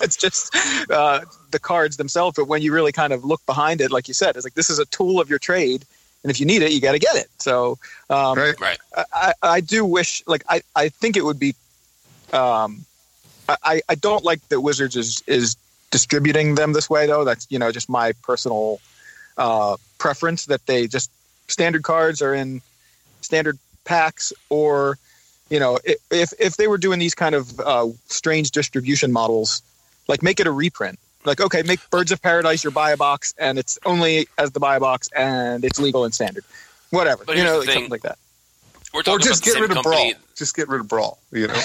[0.00, 0.54] it's just
[0.90, 1.20] uh,
[1.52, 2.36] the cards themselves.
[2.36, 4.68] But when you really kind of look behind it, like you said, it's like this
[4.68, 5.84] is a tool of your trade,
[6.24, 7.28] and if you need it, you got to get it.
[7.38, 7.78] So
[8.10, 8.78] um, right Right.
[8.96, 11.54] I, I I do wish, like I, I think it would be,
[12.32, 12.84] um,
[13.62, 15.56] I, I don't like that Wizards is is
[15.90, 17.24] distributing them this way though.
[17.24, 18.80] That's you know just my personal
[19.36, 21.10] uh, preference that they just
[21.48, 22.60] standard cards are in
[23.20, 24.98] standard packs or
[25.50, 25.78] you know
[26.10, 29.62] if if they were doing these kind of uh, strange distribution models
[30.08, 33.34] like make it a reprint like okay make birds of paradise your buy a box
[33.38, 36.44] and it's only as the buy a box and it's legal and standard
[36.90, 38.18] whatever But you know like something like that
[38.94, 40.12] We're or just about get same rid of company.
[40.14, 41.60] brawl just get rid of brawl you know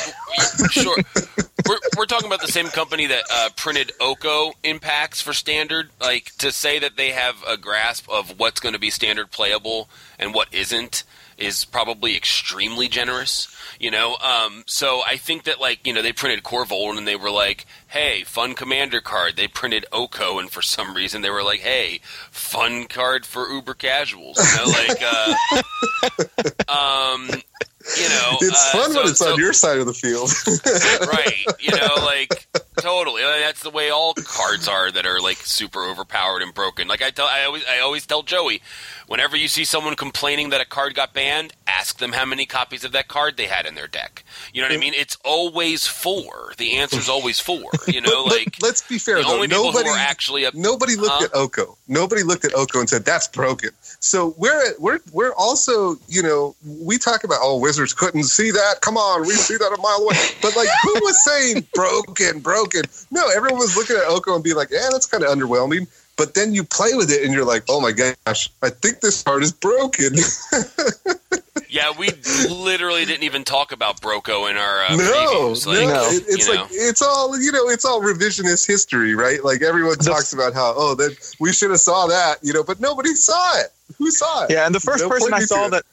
[0.72, 0.98] sure.
[1.68, 5.90] We're, we're talking about the same company that uh, printed Oko impacts for standard.
[6.00, 9.90] Like to say that they have a grasp of what's going to be standard playable
[10.18, 11.04] and what isn't
[11.38, 13.48] is probably extremely generous.
[13.80, 17.16] You know, um, so I think that like you know they printed Korvold and they
[17.16, 21.44] were like, "Hey, fun commander card." They printed Oko and for some reason they were
[21.44, 22.00] like, "Hey,
[22.32, 25.04] fun card for Uber casuals." You know, like,
[26.68, 27.42] uh, um,
[27.98, 30.30] you know, it's uh, fun so- when it's so- on your side of the field.
[31.08, 31.46] right.
[31.60, 32.48] You know, like
[32.80, 33.22] totally.
[33.24, 36.88] That's the way all cards are that are like super overpowered and broken.
[36.88, 38.62] Like I tell, I always, I always tell Joey,
[39.08, 42.84] whenever you see someone complaining that a card got banned, ask them how many copies
[42.84, 44.24] of that card they had in their deck.
[44.54, 44.94] You know what I mean?
[44.94, 46.54] It's always four.
[46.58, 47.72] The answer's always four.
[47.88, 49.36] You know, like let's be fair the though.
[49.36, 50.54] only people Nobody who are actually up.
[50.54, 51.26] Nobody looked Huh?
[51.26, 51.78] at Oko.
[51.88, 53.70] Nobody looked at Oko and said that's broken.
[54.00, 58.82] So we're we're we're also you know we talk about oh Wizards couldn't see that.
[58.82, 60.16] Come on, we see that a mile away.
[60.42, 62.84] But like who was saying broken, broken?
[63.12, 65.88] No, everyone was looking at Oko and being like, yeah, that's kind of underwhelming.
[66.16, 69.22] But then you play with it and you're like, oh my gosh, I think this
[69.24, 70.16] card is broken.
[71.70, 72.10] Yeah, we
[72.50, 75.68] literally didn't even talk about Broco in our uh, no, previews.
[75.68, 76.10] Like, no, No.
[76.10, 77.68] it- it's you like it's all you know.
[77.70, 79.44] It's all revisionist history, right?
[79.44, 82.80] Like everyone talks about how oh that we should have saw that, you know, but
[82.80, 83.74] nobody saw it.
[83.98, 84.52] Who saw it?
[84.52, 85.84] Yeah, and the first No person I saw that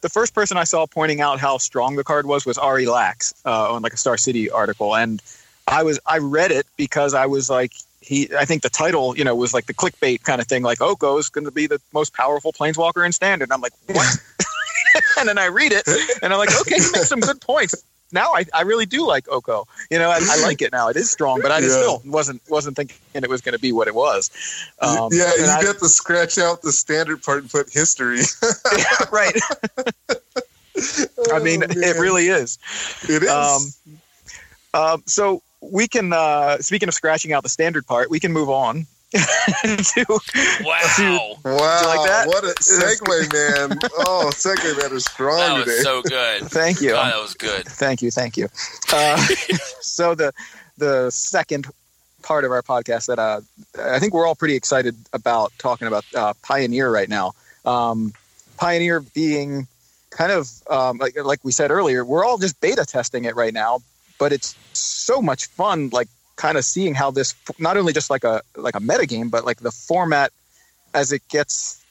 [0.00, 3.34] the first person I saw pointing out how strong the card was was Ari Lax
[3.44, 5.22] uh, on like a Star City article, and
[5.66, 9.24] I was I read it because I was like he I think the title you
[9.24, 11.80] know was like the clickbait kind of thing like Oko is going to be the
[11.92, 13.46] most powerful planeswalker in standard.
[13.46, 14.16] And I'm like what?
[15.18, 15.88] and then I read it
[16.22, 17.82] and I'm like okay, he makes some good points.
[18.12, 19.66] Now I, I really do like Oko.
[19.90, 20.88] You know, I, I like it now.
[20.88, 21.82] It is strong, but I just Yeah.
[21.98, 24.30] still wasn't wasn't thinking it was going to be what it was.
[24.80, 28.20] Um, yeah, you I- got to scratch out the standard part and put history.
[29.10, 29.34] right.
[31.32, 32.58] I mean, Oh, it really is.
[33.08, 33.30] it is.
[33.30, 33.72] um,
[34.74, 38.50] Um, so we can, uh, speaking of scratching out the standard part, we can move
[38.50, 38.86] on
[39.18, 40.04] to
[40.64, 42.24] wow, wow, like that?
[42.26, 43.78] what a segue, man!
[43.98, 45.70] oh, segue man is strong that today.
[45.76, 46.42] was so good.
[46.50, 46.90] thank you.
[46.90, 47.64] God, that was good.
[47.66, 48.48] Thank you, thank you.
[48.92, 49.16] Uh,
[49.80, 50.32] so the
[50.78, 51.66] the second
[52.22, 53.40] part of our podcast that uh,
[53.80, 57.32] I think we're all pretty excited about talking about uh, Pioneer right now.
[57.64, 58.12] Um,
[58.56, 59.66] Pioneer being
[60.10, 63.52] kind of um, like like we said earlier, we're all just beta testing it right
[63.54, 63.80] now,
[64.18, 65.90] but it's so much fun.
[65.92, 69.28] Like kind of seeing how this not only just like a like a meta game,
[69.28, 70.32] but like the format
[70.94, 71.82] as it gets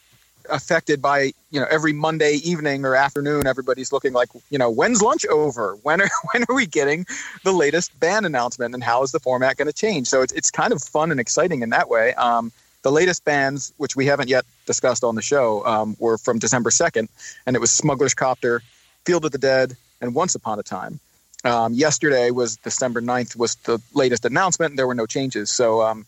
[0.49, 5.01] affected by you know every Monday evening or afternoon, everybody's looking like you know when's
[5.01, 5.75] lunch over?
[5.83, 7.05] When are when are we getting
[7.43, 10.07] the latest ban announcement, and how is the format going to change?
[10.07, 12.13] So it's it's kind of fun and exciting in that way.
[12.13, 12.51] Um,
[12.83, 16.69] the latest bans, which we haven't yet discussed on the show, um, were from December
[16.69, 17.09] second,
[17.47, 18.61] and it was Smuggler's Copter,
[19.05, 20.99] Field of the Dead, and Once Upon a Time.
[21.45, 24.75] Um, yesterday was December 9th was the latest announcement.
[24.75, 25.51] There were no changes.
[25.51, 26.05] So, um,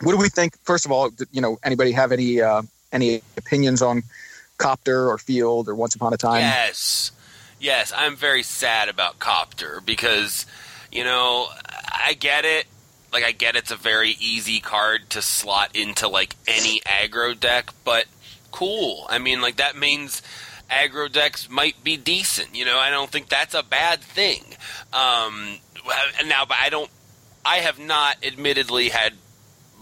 [0.00, 0.56] what do we think?
[0.62, 4.04] First of all, you know, anybody have any uh, any opinions on
[4.58, 6.40] Copter or Field or Once Upon a Time?
[6.40, 7.12] Yes.
[7.58, 10.46] Yes, I'm very sad about Copter because,
[10.90, 11.48] you know,
[11.92, 12.66] I get it.
[13.12, 17.70] Like, I get it's a very easy card to slot into, like, any aggro deck,
[17.84, 18.06] but
[18.50, 19.06] cool.
[19.10, 20.22] I mean, like, that means
[20.70, 22.54] aggro decks might be decent.
[22.54, 24.42] You know, I don't think that's a bad thing.
[24.92, 25.58] Um,
[26.26, 26.90] now, but I don't,
[27.44, 29.14] I have not admittedly had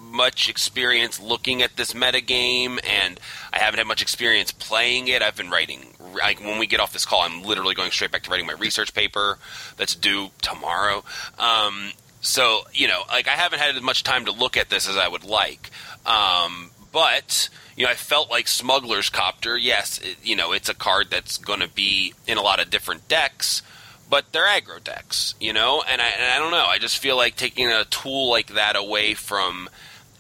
[0.01, 3.21] much experience looking at this metagame, and
[3.53, 5.23] I haven't had much experience playing it.
[5.23, 5.95] I've been writing.
[6.15, 8.55] Like when we get off this call, I'm literally going straight back to writing my
[8.55, 9.39] research paper
[9.77, 11.05] that's due tomorrow.
[11.39, 14.89] Um, so you know, like I haven't had as much time to look at this
[14.89, 15.71] as I would like.
[16.07, 19.57] Um, but you know, I felt like Smuggler's Copter.
[19.57, 22.71] Yes, it, you know, it's a card that's going to be in a lot of
[22.71, 23.63] different decks
[24.11, 25.83] but they're aggro decks, you know.
[25.87, 26.65] And I, and I don't know.
[26.65, 29.69] I just feel like taking a tool like that away from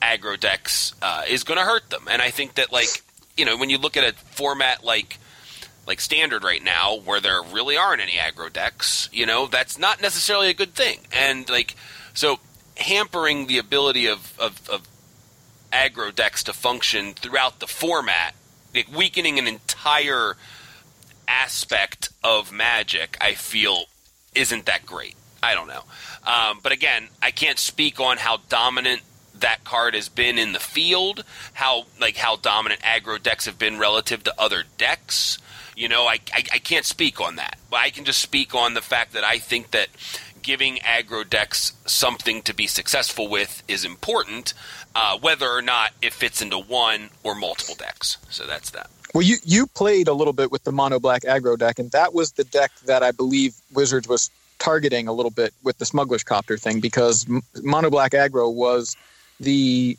[0.01, 2.07] aggro decks uh, is going to hurt them.
[2.11, 3.03] And I think that like
[3.37, 5.19] you know when you look at a format like
[5.87, 10.03] like standard right now where there really aren't any aggro decks, you know, that's not
[10.03, 11.01] necessarily a good thing.
[11.13, 11.75] And like
[12.15, 12.41] so
[12.77, 14.83] hampering the ability of of, of
[15.79, 18.35] aggro decks to function throughout the format,
[18.75, 20.37] like weakening an entire
[21.29, 23.85] aspect of magic I feel
[24.35, 25.15] isn't that great.
[25.43, 25.85] I don't know.
[26.27, 29.03] Um, but again, I can't speak on how dominant
[29.41, 33.79] that card has been in the field, how like how dominant aggro decks have been
[33.79, 35.39] relative to other decks.
[35.77, 37.57] You know, I, I, I can't speak on that.
[37.71, 39.89] But I can just speak on the fact that I think that
[40.43, 44.55] giving aggro decks something to be successful with is important,
[45.01, 48.17] uh, whether or not it fits into one or multiple decks.
[48.31, 48.89] So that's that.
[49.15, 52.13] Well, you you played a little bit with the mono black aggro deck, and that
[52.15, 56.25] was the deck that I believe Wizards was targeting a little bit with the Smuggler's
[56.25, 58.97] Copter thing because m- mono black aggro was
[59.41, 59.97] the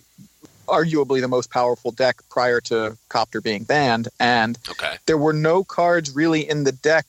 [0.67, 4.97] arguably the most powerful deck prior to Copter being banned, and Okay.
[5.07, 7.05] there were no cards really in the deck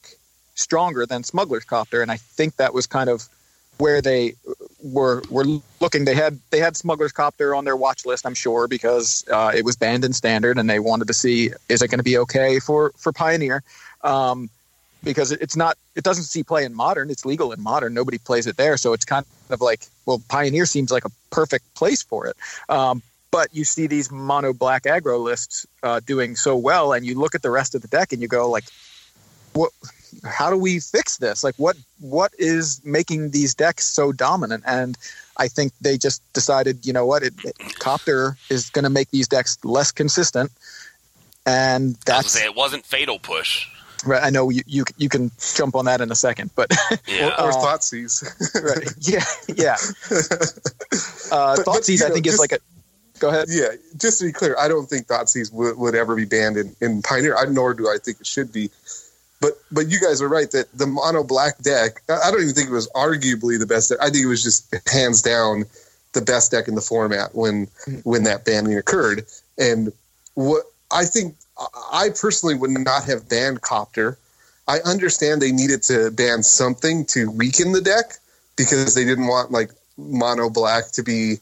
[0.54, 3.28] stronger than Smuggler's Copter, and I think that was kind of
[3.78, 4.34] where they
[4.82, 5.44] were were
[5.80, 6.04] looking.
[6.04, 9.64] They had they had Smuggler's Copter on their watch list, I'm sure, because uh, it
[9.64, 12.58] was banned in Standard, and they wanted to see is it going to be okay
[12.58, 13.62] for for Pioneer.
[14.02, 14.50] Um,
[15.02, 18.46] because it's not it doesn't see play in modern it's legal in modern nobody plays
[18.46, 22.26] it there so it's kind of like well pioneer seems like a perfect place for
[22.26, 22.36] it
[22.68, 27.18] um, but you see these mono black aggro lists uh, doing so well and you
[27.18, 28.64] look at the rest of the deck and you go like
[29.54, 29.72] what
[30.24, 34.96] how do we fix this like what what is making these decks so dominant and
[35.36, 39.10] i think they just decided you know what it, it- copter is going to make
[39.10, 40.50] these decks less consistent
[41.46, 43.66] and that's say it wasn't fatal push.
[44.04, 46.70] Right, I know you, you you can jump on that in a second, but
[47.06, 47.34] Yeah.
[47.38, 48.24] or, or Uh, Thoughtseize.
[48.64, 49.24] right, yeah,
[49.56, 49.76] yeah.
[51.32, 52.58] Uh, But- but, Thoughtseize, you I know, think, is like a.
[53.18, 53.48] Go ahead.
[53.50, 56.74] yeah, just to be clear, I don't think Thoughtseize would, would ever be banned in,
[56.80, 58.70] in Pioneer, I, nor do I think it should be.
[59.40, 62.68] But but you guys are right that the mono black deck, I don't even think
[62.68, 63.98] it was arguably the best deck.
[64.00, 65.64] I think it was just hands down
[66.12, 67.68] the best deck in the format when
[68.04, 69.24] when that banning occurred.
[69.56, 69.92] And
[70.34, 71.36] what I think
[71.92, 74.18] I personally would not have banned Copter.
[74.68, 78.12] I understand they needed to ban something to weaken the deck
[78.56, 81.38] because they didn't want like mono black to be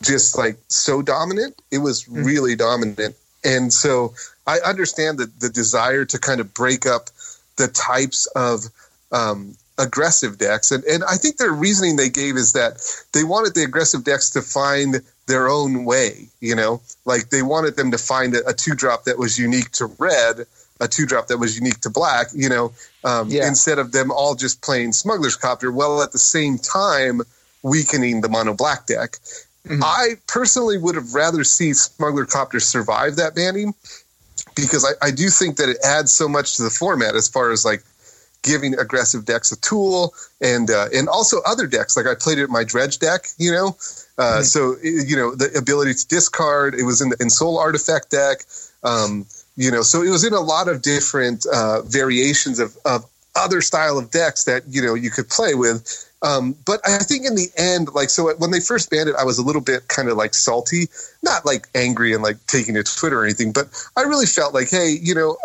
[0.00, 1.60] just like so dominant.
[1.70, 2.24] It was Mhm.
[2.24, 3.14] really dominant.
[3.44, 4.14] And so
[4.46, 7.10] I understand the, the desire to kind of break up
[7.56, 8.64] the types of
[9.12, 10.70] um, aggressive decks.
[10.70, 12.80] And, and I think their reasoning they gave is that
[13.12, 17.76] they wanted the aggressive decks to find their own way, you know, like they wanted
[17.76, 20.46] them to find a, a two drop that was unique to red,
[20.80, 22.72] a two drop that was unique to black, you know,
[23.04, 23.46] um, Yeah.
[23.46, 27.22] instead of them all just playing Smuggler's Copter, while at the same time
[27.62, 29.18] weakening the mono black deck.
[29.68, 29.80] Mhm.
[29.84, 33.74] I personally would have rather see Smuggler Copter survive that banning
[34.54, 37.50] because I, I do think that it adds so much to the format as far
[37.50, 37.82] as like
[38.42, 42.44] giving aggressive decks a tool and uh, and also other decks like I played it
[42.44, 43.76] in my dredge deck, you know.
[44.18, 44.44] Uh, Mhm.
[44.44, 46.74] So you know the ability to discard.
[46.74, 48.44] It was in the Ensoul Artifact deck.
[48.82, 49.26] Um,
[49.56, 53.04] you know, so it was in a lot of different uh, variations of, of
[53.36, 56.08] other style of decks that you know you could play with.
[56.22, 59.24] Um, but I think in the end, like, so when they first banned it, I
[59.24, 60.86] was a little bit kind of like salty,
[61.22, 64.70] not like angry and like taking to Twitter or anything, but I really felt like,
[64.70, 65.36] hey, you know,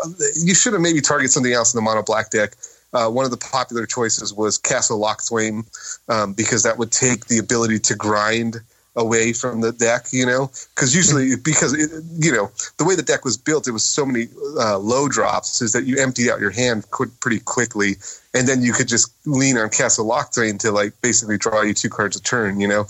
[0.44, 2.56] you should have maybe targeted something else in the mono black deck.
[2.94, 5.66] Uh, one of the popular choices was Castle Locthwain
[6.10, 8.62] um, because that would take the ability to grind
[8.98, 13.04] away from the deck, you know, because usually because it, you know the way the
[13.04, 14.28] deck was built, it was so many
[14.60, 16.86] uh, low drops is that you empty out your hand
[17.22, 17.96] pretty quickly,
[18.34, 21.90] and then you could just lean on Castle Locthwain to like basically draw you two
[21.90, 22.82] cards a turn, you know.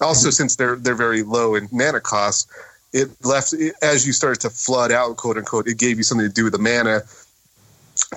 [0.00, 2.50] Also, since they're they're very low in mana cost,
[2.92, 6.32] it left as you started to flood out, quote unquote, it gave you something to
[6.32, 7.02] do with the mana.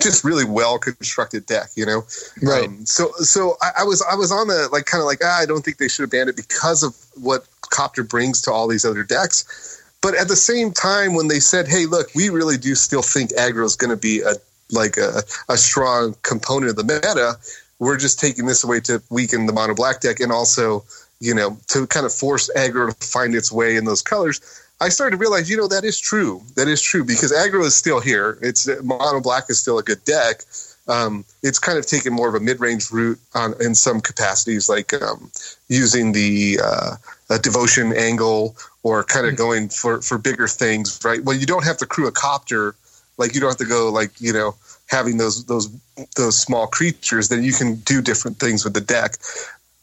[0.01, 2.03] Just really well constructed deck, you know.
[2.41, 2.67] Right.
[2.67, 5.39] Um, so so I, I was I was on the like kind of like ah,
[5.39, 8.67] I don't think they should have banned it because of what Copter brings to all
[8.67, 9.81] these other decks.
[10.01, 13.31] But at the same time, when they said, "Hey, look, we really do still think
[13.31, 14.33] aggro is going to be a
[14.71, 17.37] like a, a strong component of the meta,"
[17.79, 20.83] we're just taking this away to weaken the mono black deck and also
[21.19, 24.41] you know to kind of force aggro to find its way in those colors.
[24.81, 26.41] I started to realize, you know, that is true.
[26.55, 28.37] That is true because aggro is still here.
[28.41, 30.41] It's mono black is still a good deck.
[30.87, 34.93] Um, it's kind of taken more of a mid-range route on in some capacities, like
[34.93, 35.31] um,
[35.67, 36.95] using the uh,
[37.29, 41.23] a devotion angle or kind of going for for bigger things, right?
[41.23, 42.75] Well, you don't have to crew a copter,
[43.17, 44.55] like you don't have to go like you know
[44.87, 45.69] having those those
[46.15, 47.29] those small creatures.
[47.29, 49.15] Then you can do different things with the deck.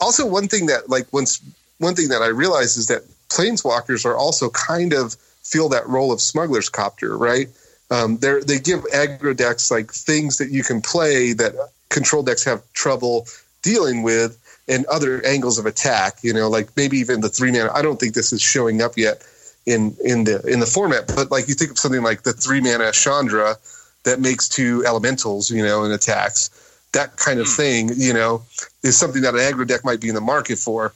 [0.00, 1.40] Also, one thing that like once
[1.78, 3.02] one thing that I realized is that
[3.32, 7.48] planeswalkers are also kind of feel that role of smuggler's copter, right?
[7.90, 11.54] Um, they they give aggro decks like things that you can play that
[11.90, 13.26] control decks have trouble
[13.62, 16.18] dealing with, and other angles of attack.
[16.22, 17.70] You know, like maybe even the three mana.
[17.74, 19.22] I don't think this is showing up yet
[19.66, 22.60] in in the in the format, but like you think of something like the three
[22.60, 23.56] mana Chandra
[24.04, 26.50] that makes two elementals, you know, and attacks.
[26.92, 28.42] That kind of thing, you know,
[28.82, 30.92] is something that an aggro deck might be in the market for.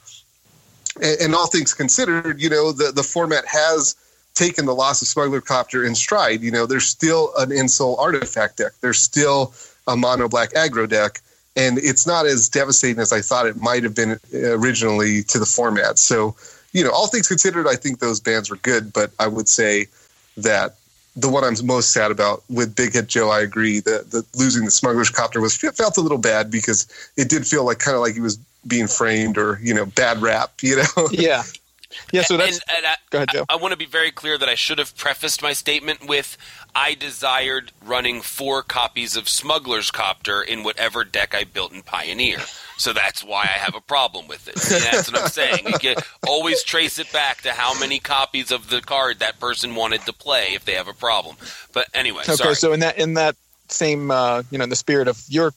[1.01, 3.95] And, and all things considered, you know, the the format has
[4.33, 6.41] taken the loss of Smuggler Copter in stride.
[6.41, 8.73] You know, there's still an Ensoul Artifact deck.
[8.81, 9.53] There's still
[9.87, 11.21] a mono black aggro deck,
[11.55, 15.45] and it's not as devastating as I thought it might have been originally to the
[15.45, 15.97] format.
[15.97, 16.35] So,
[16.71, 19.87] you know, all things considered, I think those bands were good, but I would say
[20.37, 20.75] that
[21.15, 24.65] the one I'm most sad about with Big Head Joe, I agree that the losing
[24.65, 26.87] the Smuggler's Copter was felt a little bad because
[27.17, 28.37] it did feel like kind of like he was
[28.67, 31.07] being framed or you know bad rap, you know.
[31.11, 31.43] Yeah.
[32.11, 32.59] Yeah, so that's.
[32.67, 33.45] And, and I, Go ahead, Joe.
[33.49, 36.37] I, I want to be very clear that I should have prefaced my statement with
[36.75, 42.39] I desired running four copies of Smuggler's Copter in whatever deck I built in Pioneer.
[42.77, 44.59] So that's why I have a problem with it.
[44.59, 45.65] See, that's what I'm saying.
[45.65, 45.95] You can
[46.27, 50.13] always trace it back to how many copies of the card that person wanted to
[50.13, 51.37] play if they have a problem.
[51.73, 52.55] But anyway, Okay, sorry.
[52.55, 53.35] so in that in that
[53.69, 55.53] same uh, you know in the spirit of your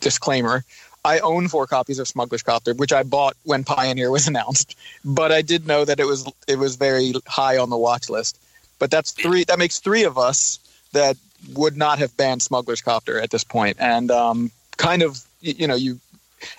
[0.00, 0.64] disclaimer,
[1.04, 4.76] I own four copies of Smuggler's Copter, which I bought when Pioneer was announced.
[5.04, 8.38] But I did know that it was it was very high on the watch list.
[8.78, 9.44] But that's three.
[9.44, 10.58] That makes three of us
[10.92, 11.16] that
[11.54, 15.74] would not have banned Smuggler's Copter at this point, and um, kind of you know
[15.74, 15.98] you.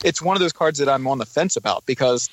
[0.04, 2.30] It's one of those cards that I'm on the fence about because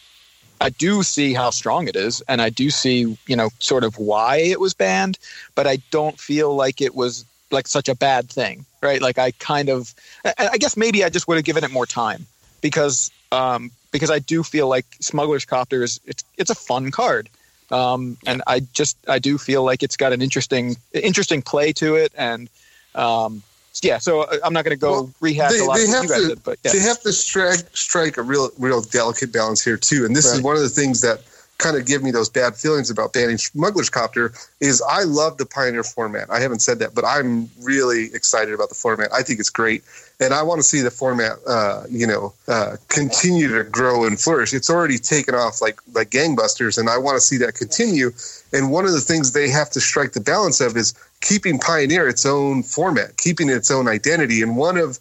[0.60, 3.98] I do see how strong it is, and I do see you know sort of
[3.98, 5.18] why it was banned,
[5.54, 9.00] but I don't feel like it was like such a bad thing, right?
[9.02, 9.94] Like I kind of,
[10.24, 12.26] I I guess maybe I just would have given it more time
[12.60, 17.28] because um, because I do feel like Smuggler's Copter is it's it's a fun card,
[17.70, 21.96] um, and I just I do feel like it's got an interesting interesting play to
[21.96, 22.48] it, and
[22.94, 23.42] um,
[23.82, 23.98] yeah.
[23.98, 26.02] So I- I'm not going to go Well, rehash they- a lot they of have
[26.04, 26.72] you guys to- did, but yeah.
[26.72, 30.40] They have to strike strike a real real delicate balance here too, and this is
[30.42, 31.22] one of the things that
[31.60, 34.32] kind of give me those bad feelings about banning Smuggler's Copter.
[34.58, 36.28] Is I love the Pioneer format.
[36.30, 39.12] I haven't said that, but I'm really excited about the format.
[39.12, 39.84] I think it's great,
[40.18, 44.18] and I want to see the format, uh, you know, uh, continue to grow and
[44.18, 44.52] flourish.
[44.52, 48.10] It's already taken off like like gangbusters, and I want to see that continue.
[48.52, 52.08] And one of the things they have to strike the balance of is keeping Pioneer
[52.08, 54.98] its own format, keeping its own identity, and one of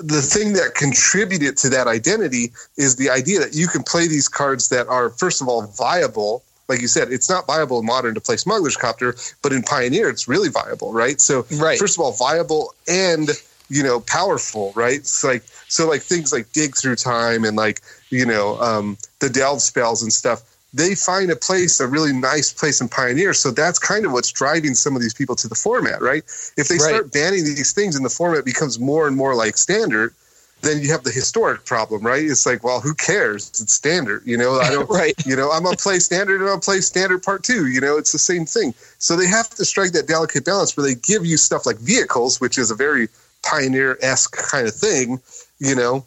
[0.00, 4.28] the thing that contributed to that identity is the idea that you can play these
[4.28, 6.42] cards that are first of all viable.
[6.68, 10.08] Like you said it's not viable in modern to play smuggler's copter but in pioneer
[10.08, 11.20] it's really viable right?
[11.20, 11.78] So Right.
[11.78, 13.30] first of all viable and
[13.68, 14.98] you know powerful right?
[14.98, 19.28] It's like so like things like dig through time and like you know um, the
[19.28, 20.42] delve spells and stuff
[20.72, 23.34] they find a place a really nice place in pioneer.
[23.34, 26.22] So that's kind of what's driving some of these people to the format right?
[26.56, 26.90] If they Right.
[26.90, 30.14] start banning these things and the format becomes more and more like standard
[30.62, 32.24] then you have the historic problem right?
[32.24, 33.48] It's like well who cares?
[33.60, 34.60] It's standard you know?
[34.60, 35.14] I don't right.
[35.24, 37.98] you know i'm gonna play standard and i'll play standard part two you know?
[37.98, 38.74] It's the same thing.
[38.98, 42.40] So they have to strike that delicate balance where they give you stuff like vehicles
[42.40, 43.08] which is a very
[43.42, 45.20] pioneer-esque kind of thing
[45.58, 46.04] you know?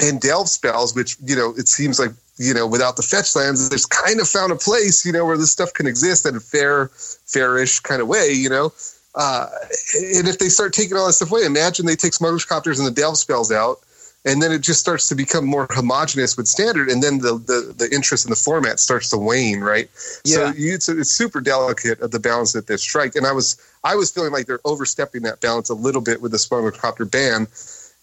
[0.00, 3.68] And delve spells which you know it seems like you know without the fetch lands
[3.68, 6.40] there's kind of found a place you know where this stuff can exist in a
[6.40, 6.88] fair
[7.26, 8.72] fairish kind of way you know
[9.16, 9.46] uh,
[10.16, 12.86] and if they start taking all that stuff away imagine they take smugglers copters and
[12.86, 13.78] the delve spells out
[14.26, 17.74] and then it just starts to become more homogenous with standard and then the, the,
[17.76, 20.52] the interest in the format starts to wane right so Yeah.
[20.56, 23.94] you, it's, it's super delicate of the balance that they strike and i was i
[23.94, 27.46] was feeling like they're overstepping that balance a little bit with the smuggler copter ban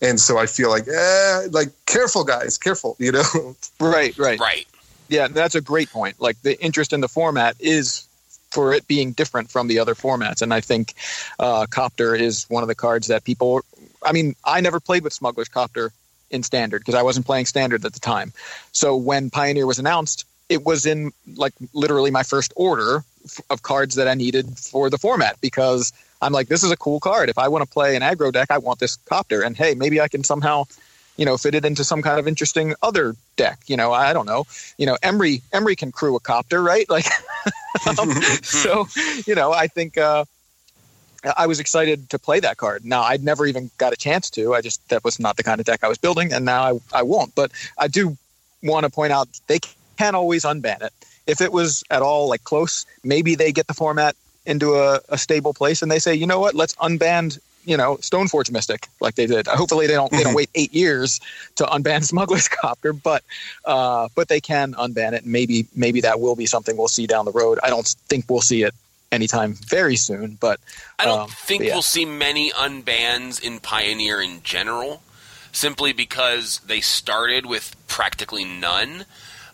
[0.01, 4.39] and so i feel like eh, like careful guys careful you know Right, right.
[4.39, 4.67] right.
[5.09, 6.21] Yeah, that's a great point.
[6.21, 8.07] Like the interest in the format is
[8.49, 10.93] for it being different from the other formats, and I think
[11.37, 13.61] uh, Copter is one of the cards that people.
[14.05, 15.91] I mean, I never played with Smuggler's Copter
[16.29, 18.31] in Standard because I wasn't playing Standard at the time.
[18.71, 23.03] So when Pioneer was announced, it was in like literally my first order f-
[23.49, 26.99] of cards that I needed for the format because I'm like, this is a cool
[26.99, 27.29] card.
[27.29, 29.99] If I want to play an aggro deck, I want this Copter, and hey, maybe
[29.99, 30.65] I can somehow
[31.17, 33.59] you know, fit it into some kind of interesting other deck.
[33.67, 34.45] You know, I don't know.
[34.77, 36.87] You know, Emery Emery can crew a copter, right?
[36.89, 37.05] Like,
[37.99, 38.11] um,
[38.41, 38.87] so
[39.25, 40.25] you know, I think uh,
[41.37, 42.83] I was excited to play that card.
[42.83, 44.53] Now, I'd never even got a chance to.
[44.53, 46.79] I just that was not the kind of deck I was building, and now I
[46.91, 47.33] I won't.
[47.35, 48.17] But I do
[48.63, 49.59] want to point out they
[49.97, 50.93] can always unban it
[51.31, 52.85] if it was at all like close.
[53.03, 54.15] Maybe they get the format
[54.45, 57.97] into a, a stable place and they say, you know what, let's unban you know,
[57.97, 59.47] Stoneforge Mystic like they did.
[59.47, 61.19] Hopefully they don't they don't wait eight years
[61.55, 63.23] to unban Smuggler's Copter, but
[63.65, 65.23] uh, but they can unban it.
[65.23, 67.59] And maybe maybe that will be something we'll see down the road.
[67.61, 68.73] I don't think we'll see it
[69.11, 70.59] anytime very soon, but
[70.97, 71.73] I don't um, think yeah.
[71.73, 75.01] we'll see many unbans in Pioneer in general,
[75.51, 79.05] simply because they started with practically none.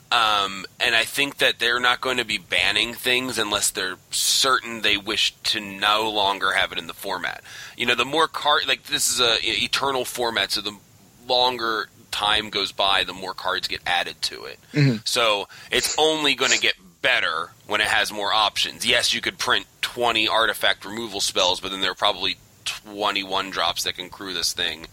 [0.10, 4.82] Um, and I think that they're not going to be banning things unless they're certain
[4.82, 7.43] they wish to no longer have it in the format.
[7.76, 10.78] You know, the more card like this is a eternal format, so the
[11.28, 14.60] longer time goes by, the more cards get added to it.
[14.74, 15.05] Mhm.
[15.05, 18.86] So it's only going to get better when it has more options.
[18.86, 23.84] Yes, you could print 20 artifact removal spells, but then there are probably 21 drops
[23.84, 24.88] that can crew this thing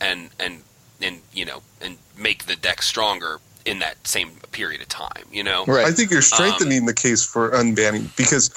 [0.00, 0.62] and and
[1.02, 5.42] and you know and make the deck stronger in that same period of time, you
[5.42, 5.64] know.
[5.66, 5.86] right.
[5.86, 8.50] I think you're strengthening the case for unbanning because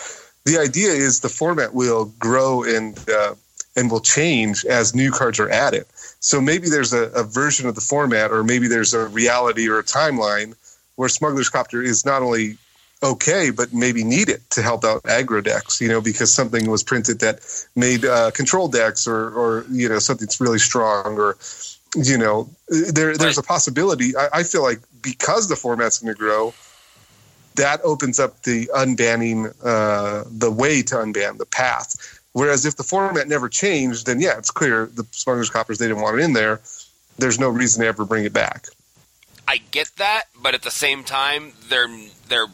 [0.45, 3.35] the idea is the format will grow and uh,
[3.75, 5.85] and will change as new cards are added.
[6.19, 9.79] So maybe there's a, a version of the format, or maybe there's a reality or
[9.79, 10.55] a timeline
[10.95, 12.57] where Smuggler's Copter is not only
[13.01, 16.83] okay, but maybe need it to help out aggro decks, you know, because something was
[16.83, 17.41] printed that
[17.75, 21.37] made uh, control decks or, or, you know, something that's really strong or,
[21.95, 24.15] you know, there, there's a possibility.
[24.15, 26.53] I, I feel like because the format's going to grow,
[27.55, 32.19] that opens up the unbanning, uh, the way to unban, the path.
[32.33, 36.01] Whereas if the format never changed, then yeah, it's clear the Smugglers Copters, they didn't
[36.01, 36.61] want it in there.
[37.19, 38.65] There's no reason to ever bring it back.
[39.47, 41.87] I get that, but at the same time, their
[42.29, 42.47] their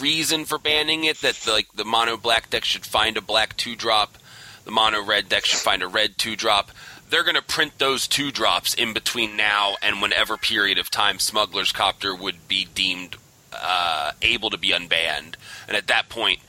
[0.00, 3.56] reason for banning it that the, like the mono black deck should find a black
[3.56, 4.18] two drop,
[4.64, 6.70] the mono red deck should find a red two drop.
[7.08, 11.18] They're going to print those two drops in between now and whenever period of time
[11.18, 13.16] Smuggler's Copter would be deemed
[13.52, 15.34] uh, able to be unbanned,
[15.66, 16.40] and at that point,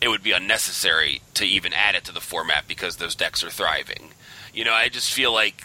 [0.00, 3.50] it would be unnecessary to even add it to the format because those decks are
[3.50, 4.10] thriving.
[4.52, 5.64] You know, I just feel like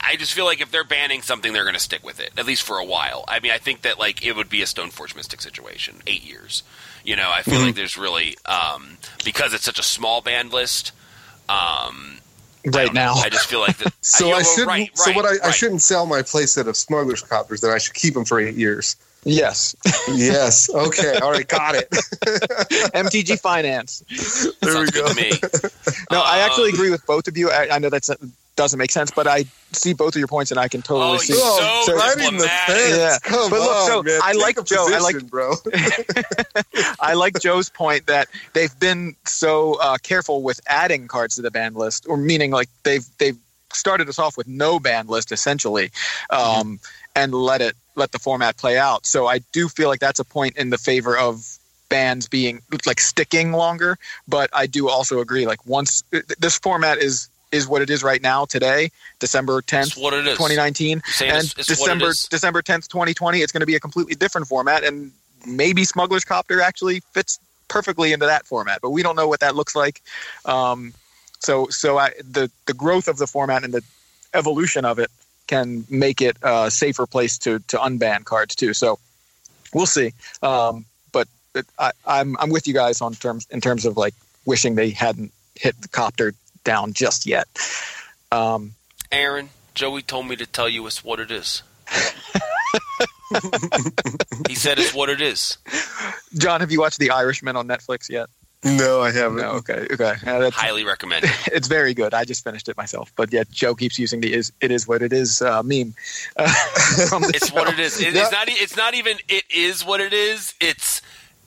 [0.00, 2.46] I just feel like if they're banning something, they're going to stick with it at
[2.46, 3.24] least for a while.
[3.28, 6.62] I mean, I think that like it would be a Stoneforge Mystic situation, eight years.
[7.04, 7.66] You know, I feel mm-hmm.
[7.66, 10.92] like there's really um, because it's such a small band list.
[11.48, 12.18] Um,
[12.66, 13.92] right I now, I just feel like that.
[14.00, 14.68] so I, I shouldn't.
[14.68, 15.40] Right, so what I, right.
[15.44, 17.60] I shouldn't sell my playset of Smugglers Copters.
[17.60, 18.96] Then I should keep them for eight years.
[19.24, 19.76] Yes.
[20.14, 20.70] yes.
[20.70, 21.18] Okay.
[21.18, 21.46] All right.
[21.46, 21.90] Got it.
[22.94, 24.02] MTG Finance.
[24.62, 25.06] There Sounds we go.
[25.12, 25.70] good to me.
[26.10, 27.50] No, I actually Um, agree with both of you.
[27.50, 28.08] I, I know that
[28.56, 31.18] doesn't make sense, but I see both of your points, and I can totally Oh,
[31.18, 31.32] see.
[31.32, 32.76] you're Oh, so right in the diplomatic.
[32.76, 32.96] fence.
[32.98, 33.18] Yeah.
[33.22, 34.20] Come But look, on, so man.
[34.22, 34.86] I Take like a Joe.
[34.92, 35.54] I like- bro.
[37.00, 41.50] I like Joe's point that they've been so uh, careful with adding cards to the
[41.50, 43.38] ban list, or meaning like they've they've
[43.72, 45.90] started us off with no ban list essentially,
[46.30, 46.80] um,
[47.16, 49.06] and let it let the format play out.
[49.06, 51.56] So I do feel like that's a point in the favor of
[51.88, 53.96] bands being like sticking longer.
[54.28, 56.02] But I do also agree like once
[56.38, 60.26] this format is is what it is right now today, December tenth, It's what it
[60.26, 60.34] is.
[60.36, 62.12] 2019 Saying and it's- it's what it December.
[62.30, 65.12] December 10th, 2020, it's going to be a completely different format and
[65.46, 67.38] maybe Smuggler's Copter actually fits
[67.68, 70.02] perfectly into that format, but we don't know what that looks like.
[70.44, 70.92] Um,
[71.38, 73.82] so so I, the the growth of the format and the
[74.34, 75.10] evolution of it
[75.46, 78.74] can make it a safer place to to unban cards too.
[78.74, 78.98] So
[79.72, 80.12] we'll see.
[80.42, 84.14] Um, but it, I, I'm I'm with you guys on terms in terms of like
[84.44, 86.34] wishing they hadn't hit the copter
[86.64, 87.46] down just yet.
[88.32, 88.74] Um,
[89.10, 91.62] Aaron, Joey told me to tell you it's what it is.
[94.48, 95.58] he said it's what it is.
[96.36, 98.28] John, have you watched The Irishman on Netflix yet?
[98.62, 99.38] No, I haven't.
[99.38, 100.16] No, okay, okay.
[100.26, 101.30] Uh, that's, Highly recommended.
[101.46, 102.12] it's very good.
[102.12, 105.00] I just finished it myself, but yet Joe keeps using the "is it is what
[105.00, 105.94] it is" uh, meme.
[106.36, 106.46] Uh,
[107.08, 107.98] from the It's what it is.
[107.98, 108.22] It, Yeah.
[108.22, 108.48] It's not.
[108.48, 109.16] It's not even.
[109.28, 110.52] It is what it is.
[110.60, 110.99] It's.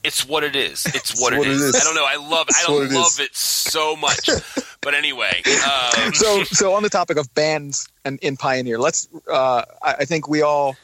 [0.04, 0.86] It's what it is.
[0.96, 1.62] It's what, what it it is.
[1.62, 1.76] is.
[1.76, 2.06] I don't know.
[2.06, 2.48] I love.
[2.50, 3.20] It's I it love is.
[3.20, 4.30] it so much.
[4.84, 9.08] But anyway, um, So, so on the topic of bands and in Pioneer, let's.
[9.32, 10.76] Uh, I, I think we all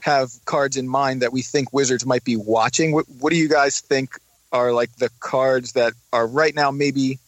[0.00, 2.90] have cards in mind that we think Wizards might be watching.
[2.90, 4.18] What, what do you guys think
[4.50, 7.20] are like the cards that are right now maybe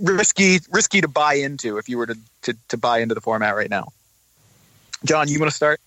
[0.00, 3.54] risky risky to buy into if you were to, to, to buy into the format
[3.54, 3.92] right now?
[5.04, 5.80] John, you want to start?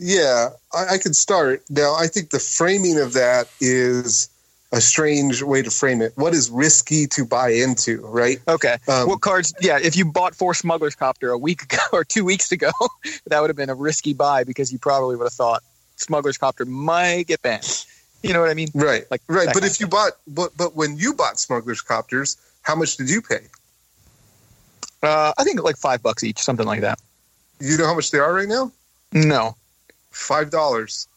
[0.00, 1.62] Yeah, I, I can start.
[1.68, 4.28] Now, I think the framing of that is
[4.72, 6.12] a strange way to frame it.
[6.14, 8.38] What is risky to buy into, right?
[8.48, 8.78] Okay.
[8.88, 9.52] Um, what cards?
[9.60, 12.70] Yeah, if you bought four Smuggler's Copter a week ago or two weeks ago,
[13.26, 15.62] that would have been a risky buy because you probably would have thought
[15.96, 17.84] Smuggler's Copter might get banned.
[18.22, 18.68] You know what I mean?
[18.74, 19.48] Right, Like right.
[19.52, 23.22] But if you bought, but but when you bought smugglers copters, how much did you
[23.22, 23.46] pay?
[25.02, 27.00] Uh, I think like five bucks each, something like that.
[27.60, 28.70] You know how much they are right now?
[29.12, 29.56] No.
[30.10, 31.08] Five dollars.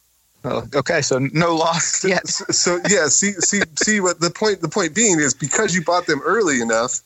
[0.45, 2.27] Oh, okay, so no loss yet.
[2.27, 3.99] So yeah, see, see, see.
[4.01, 4.61] What the point?
[4.61, 6.99] The point being is because you bought them early enough.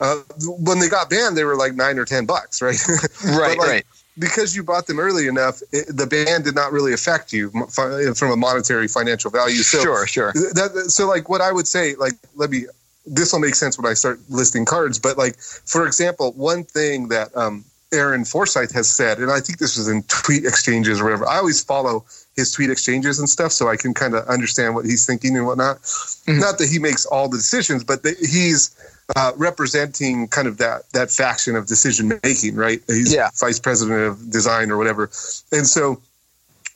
[0.00, 2.78] Uh, when they got banned, they were like nine or ten bucks, right?
[3.26, 3.84] Right, like, right.
[4.18, 8.10] because you bought them early enough, it, the ban did not really affect you fi-
[8.14, 9.56] from a monetary financial value.
[9.56, 10.32] So sure, sure.
[10.32, 12.64] that, so like what I would say, like let me.
[13.06, 17.08] This will make sense when I start listing cards, but like for example, one thing
[17.08, 21.04] that um, Aaron Forsythe has said, and I think this was in tweet exchanges or
[21.04, 21.26] whatever.
[21.26, 22.04] I always follow
[22.36, 25.46] his tweet exchanges and stuff, so I can kind of understand what he's thinking and
[25.46, 25.82] whatnot.
[25.82, 26.40] Mhm.
[26.40, 28.70] Not that he makes all the decisions, but that he's
[29.16, 32.80] uh, representing kind of that that faction of decision making, right?
[32.86, 33.28] He's Yeah.
[33.34, 35.10] vice president of design or whatever,
[35.50, 36.00] and so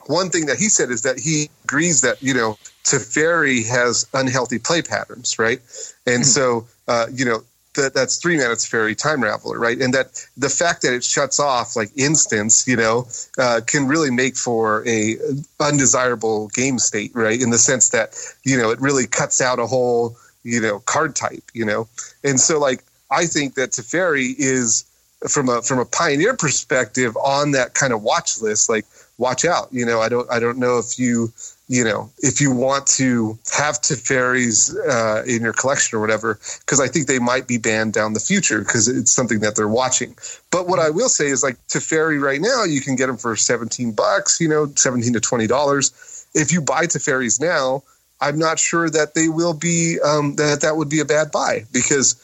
[0.07, 4.59] one thing that he said is that he agrees that you know Teferi has unhealthy
[4.59, 5.61] play patterns, right?
[6.05, 6.27] And Mhm.
[6.27, 7.41] so uh, you know
[7.75, 9.79] that that's three mana Teferi time raveler, right?
[9.79, 13.07] And that the fact that it shuts off like instants, you know,
[13.37, 15.17] uh, can really make for a
[15.59, 17.41] undesirable game state, right?
[17.41, 21.15] In the sense that you know it really cuts out a whole you know card
[21.15, 21.87] type, you know,
[22.23, 24.85] and so like I think that Teferi is
[25.27, 28.85] from a from a pioneer perspective on that kind of watch list, like
[29.17, 29.69] watch out.
[29.71, 31.31] You know, I don't I don't know if you
[31.67, 36.79] you know, if you want to have Teferis uh, in your collection or whatever, because
[36.79, 40.15] I think they might be banned down the future because it's something that they're watching.
[40.51, 43.35] But what I will say is like Teferi right now, you can get them for
[43.35, 46.31] 17 bucks, you know, 17 to $20.
[46.35, 47.83] If you buy Teferis now,
[48.21, 51.65] I'm not sure that they will be, um, that that would be a bad buy
[51.73, 52.15] because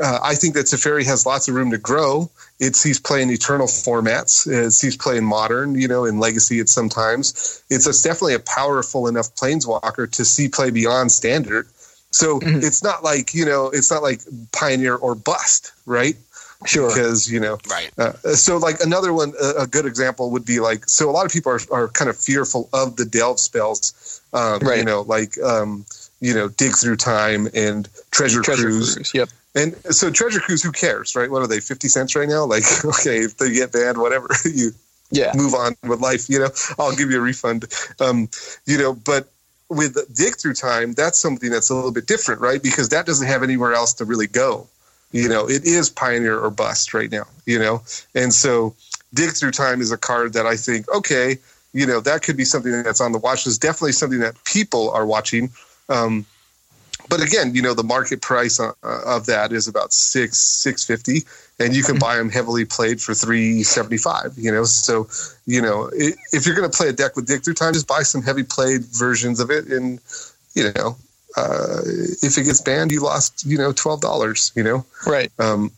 [0.00, 2.30] uh, I think that Teferi has lots of room to grow.
[2.60, 4.46] It sees play in eternal formats.
[4.46, 6.60] It sees play in modern, you know, in legacy.
[6.60, 11.66] It's sometimes it's, it's definitely a powerful enough planeswalker to see play beyond standard.
[12.10, 12.58] So mm-hmm.
[12.62, 14.20] it's not like you know, it's not like
[14.52, 16.16] pioneer or bust, right?
[16.66, 16.88] Sure.
[16.88, 17.90] Because you know, right.
[17.96, 21.08] Uh, so like another one, a, a, good example would be like so.
[21.08, 24.78] A lot of people are, are kind of fearful of the delve spells, um, right?
[24.78, 25.86] You know, like um,
[26.20, 28.94] you know, dig through time and treasure, treasure cruise.
[28.94, 29.14] cruise.
[29.14, 29.30] Yep.
[29.54, 31.30] And so Treasure Cruise, who cares, right?
[31.30, 32.44] What are they, 50 cents right now?
[32.44, 34.70] Like, okay, if they get banned, whatever, you
[35.10, 35.32] yeah.
[35.34, 37.66] move on with life, you know, I'll give you a refund.
[38.00, 38.28] Um,
[38.66, 39.28] you know, but
[39.68, 42.62] with Dig Through Time, that's something that's a little bit different, right?
[42.62, 44.66] Because that doesn't have anywhere else to really go.
[45.12, 47.82] You know, it is Pioneer or bust right now, you know?
[48.14, 48.74] And so
[49.12, 51.38] Dig Through Time is a card that I think, okay,
[51.72, 53.62] you know, that could be something that's on the watch list.
[53.62, 55.50] Definitely something that people are watching.
[55.88, 56.26] Um,
[57.10, 61.24] but again, you know, the market price uh, of that is about six six fifty,
[61.58, 62.00] and you can mm-hmm.
[62.00, 64.32] buy them heavily played for three seventy five.
[64.36, 65.08] You know, so
[65.44, 68.02] you know if you're going to play a deck with Dig Through Time, just buy
[68.02, 69.98] some heavy played versions of it, and
[70.54, 70.96] you know,
[71.36, 71.80] uh,
[72.22, 74.52] if it gets banned, you lost you know twelve dollars.
[74.54, 75.30] You know, right.
[75.38, 75.72] Um,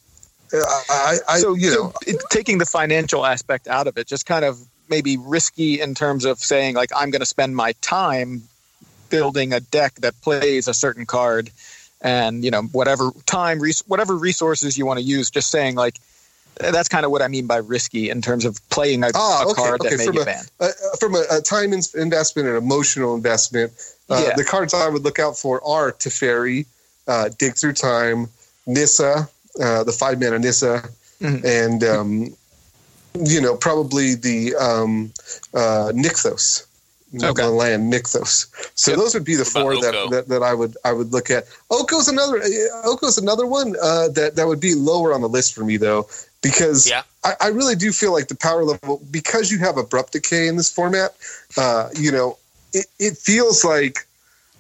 [0.53, 4.45] I, I, so you know, so taking the financial aspect out of it, just kind
[4.45, 4.59] of
[4.91, 8.43] maybe risky in terms of saying like I'm going to spend my time
[9.13, 11.51] building a deck that plays a certain card
[12.01, 15.99] and you know whatever time whatever resources you want to use just saying like
[16.57, 19.55] that's kind of what I mean by risky in terms of playing a, ah, a
[19.55, 19.91] card okay.
[19.91, 20.51] that may from get banned.
[20.61, 23.73] A, from a, a, time investment and emotional investment,
[24.11, 24.35] uh, yeah.
[24.37, 26.67] the cards I would look out for are Teferi,
[27.09, 28.29] uh, Dig Through Time,
[28.67, 29.29] Nissa,
[29.61, 30.89] uh, the five mana Nissa,
[31.23, 31.47] mm-hmm.
[31.47, 32.37] and um,
[33.19, 35.13] you know probably the um,
[35.55, 35.91] uh,
[37.13, 37.45] Nykthos okay.
[37.45, 38.47] land Nykthos.
[38.75, 39.01] So yep.
[39.01, 41.45] those would be the four that, that, that I would I would look at.
[41.71, 42.41] Oko's another
[42.85, 46.09] Oko's another one uh, that that would be lower on the list for me though
[46.43, 47.03] because yeah.
[47.25, 50.57] I, I, really do feel like the power level because you have abrupt decay in
[50.57, 51.15] this format.
[51.57, 52.39] Uh, you know,
[52.73, 54.07] it, it feels like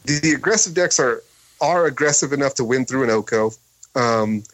[0.04, 1.22] the, the, aggressive decks are
[1.60, 3.50] are aggressive enough to win through an Oko.
[3.94, 4.44] Um,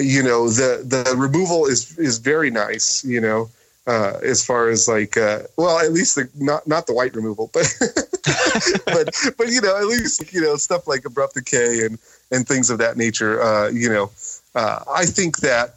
[0.00, 3.04] you know, the the removal is is very nice.
[3.04, 3.50] You know
[3.86, 7.50] uh, as far as like uh, well at least the not not the white removal
[7.52, 7.66] but
[8.86, 11.98] but but you know at least you know stuff like abrupt decay and
[12.30, 14.10] and things of that nature uh, you know
[14.54, 15.74] uh, I think that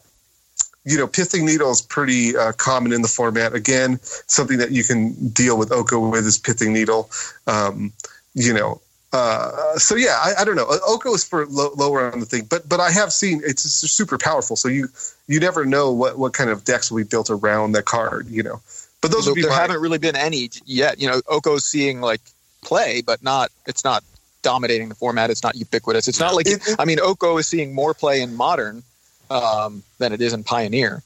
[0.84, 3.54] you know pithing needle is pretty uh, common in the format.
[3.54, 7.10] Again something that you can deal with Oko with is pithing needle.
[7.46, 7.92] Um,
[8.34, 8.80] you know
[9.12, 10.66] uh, so yeah, I, I, don't know.
[10.86, 14.18] Oko is for lo- lower on the thing, but but I have seen it's super
[14.18, 14.54] powerful.
[14.54, 14.88] So you
[15.26, 18.28] you never know what what kind of decks will be built around that card.
[18.28, 18.60] You know,
[19.00, 21.00] but those so there my, haven't really been any yet.
[21.00, 22.20] You know, Oko's seeing like
[22.62, 24.04] play, but not it's not
[24.42, 25.30] dominating the format.
[25.30, 26.06] It's not ubiquitous.
[26.06, 28.82] It's not like it, it, I mean, Oko is seeing more play in modern
[29.30, 31.02] um, than it is in Pioneer.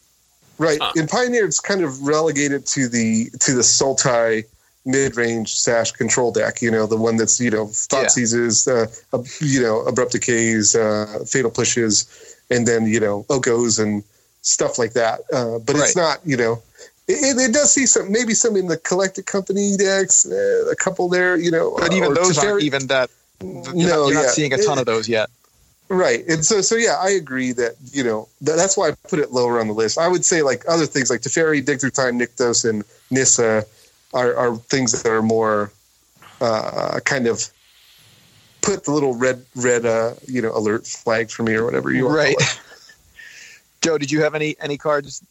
[0.58, 0.78] Right.
[0.80, 0.92] Huh.
[0.96, 4.44] In Pioneer, it's kind of relegated to the to the Sultai
[4.84, 6.62] mid-range sash control deck.
[6.62, 8.08] You know, the one that's you know thought yeah.
[8.08, 8.86] seizes, uh,
[9.40, 14.02] you know, abrupt decays, uh, fatal pushes, and then you know okos and
[14.42, 15.20] stuff like that.
[15.32, 15.84] Uh, but right.
[15.84, 16.62] it's not you know.
[17.08, 21.08] It, it, does see some, maybe some in the collected company decks, uh, a couple
[21.08, 21.74] there, you know.
[21.76, 23.10] But even those aren't even that.
[23.40, 24.22] You're no, not, you're yeah.
[24.22, 25.28] not seeing a ton it, of those yet.
[25.88, 26.26] Right.
[26.26, 29.32] And so, so yeah, I agree that, you know, that, that's why I put it
[29.32, 29.98] lower on the list.
[29.98, 33.66] I would say like other things like Teferi, Dig Through Time, Nykthos, and Nissa,
[34.12, 35.72] are, are things that are more
[36.40, 37.48] uh, kind of
[38.60, 42.04] put the little red red uh, you know alert flag for me or whatever you
[42.04, 42.16] want.
[42.16, 42.36] Right.
[43.82, 45.22] Joe, did you have any any cards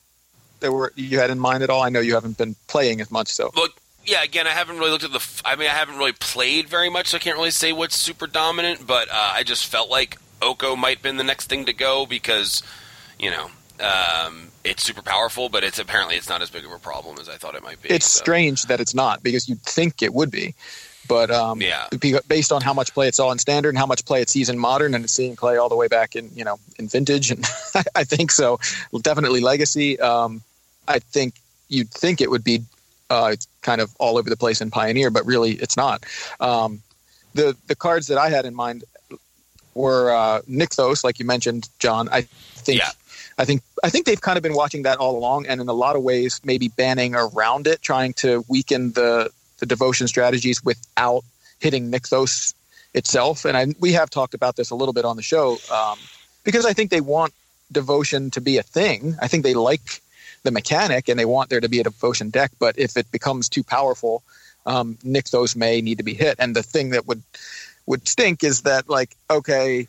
[0.59, 1.81] that were you had in mind at all?
[1.81, 3.51] I know you haven't been playing as much, so.
[3.55, 5.41] Look, yeah, again, I haven't really looked at the.
[5.45, 8.27] I mean, I haven't really played very much, so I can't really say what's super
[8.27, 8.85] dominant.
[8.85, 12.05] But uh, I just felt like Oko might have been the next thing to go
[12.05, 12.63] because,
[13.19, 16.79] you know, um, it's super powerful, but it's apparently it's not as big of a
[16.79, 17.89] problem as I thought it might be.
[17.89, 18.19] It's so.
[18.19, 20.53] strange that it's not because you'd think it would be,
[21.07, 21.87] but um, yeah,
[22.27, 24.49] based on how much play it saw in standard and how much play it sees
[24.49, 27.31] in modern, and it's seeing play all the way back in you know in vintage,
[27.31, 27.45] and
[27.95, 28.59] I think so.
[29.01, 29.99] Definitely legacy.
[29.99, 30.41] Um,
[30.87, 31.35] I think
[31.69, 32.61] you'd think it would be
[33.09, 36.05] uh, kind of all over the place in Pioneer, but really it's not.
[36.39, 36.81] Um,
[37.33, 38.83] the the cards that I had in mind
[39.73, 42.09] were uh, Nykthos, like you mentioned, John.
[42.09, 42.91] I think yeah.
[43.41, 45.73] I think I think they've kind of been watching that all along, and in a
[45.73, 51.23] lot of ways, maybe banning around it, trying to weaken the the devotion strategies without
[51.59, 52.53] hitting Nykthos
[52.93, 53.45] itself.
[53.45, 55.97] And I, we have talked about this a little bit on the show um,
[56.43, 57.33] because I think they want
[57.71, 59.15] devotion to be a thing.
[59.19, 60.01] I think they like
[60.43, 62.51] the mechanic and they want there to be a devotion deck.
[62.59, 64.21] But if it becomes too powerful,
[64.67, 66.35] um, Nykthos may need to be hit.
[66.37, 67.23] And the thing that would
[67.87, 69.87] would stink is that like okay,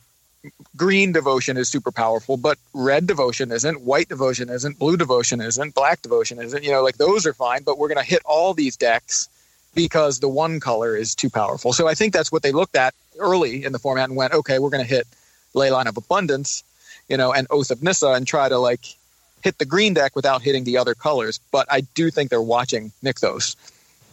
[0.77, 5.75] green devotion is super powerful, but red devotion isn't, white devotion isn't, blue devotion isn't,
[5.75, 6.65] black devotion isn't.
[6.65, 9.29] You know, like those are fine, but we're going to hit all these decks
[9.75, 11.73] because the one color is too powerful.
[11.73, 14.59] So I think that's what they looked at early in the format and went, okay,
[14.59, 15.07] we're going to hit
[15.55, 16.65] Leyline of Abundance,
[17.09, 18.85] you know, and Oath of Nissa and try to like
[19.43, 21.41] hit the green deck without hitting the other colors.
[21.51, 23.57] But I do think they're watching Nykthos.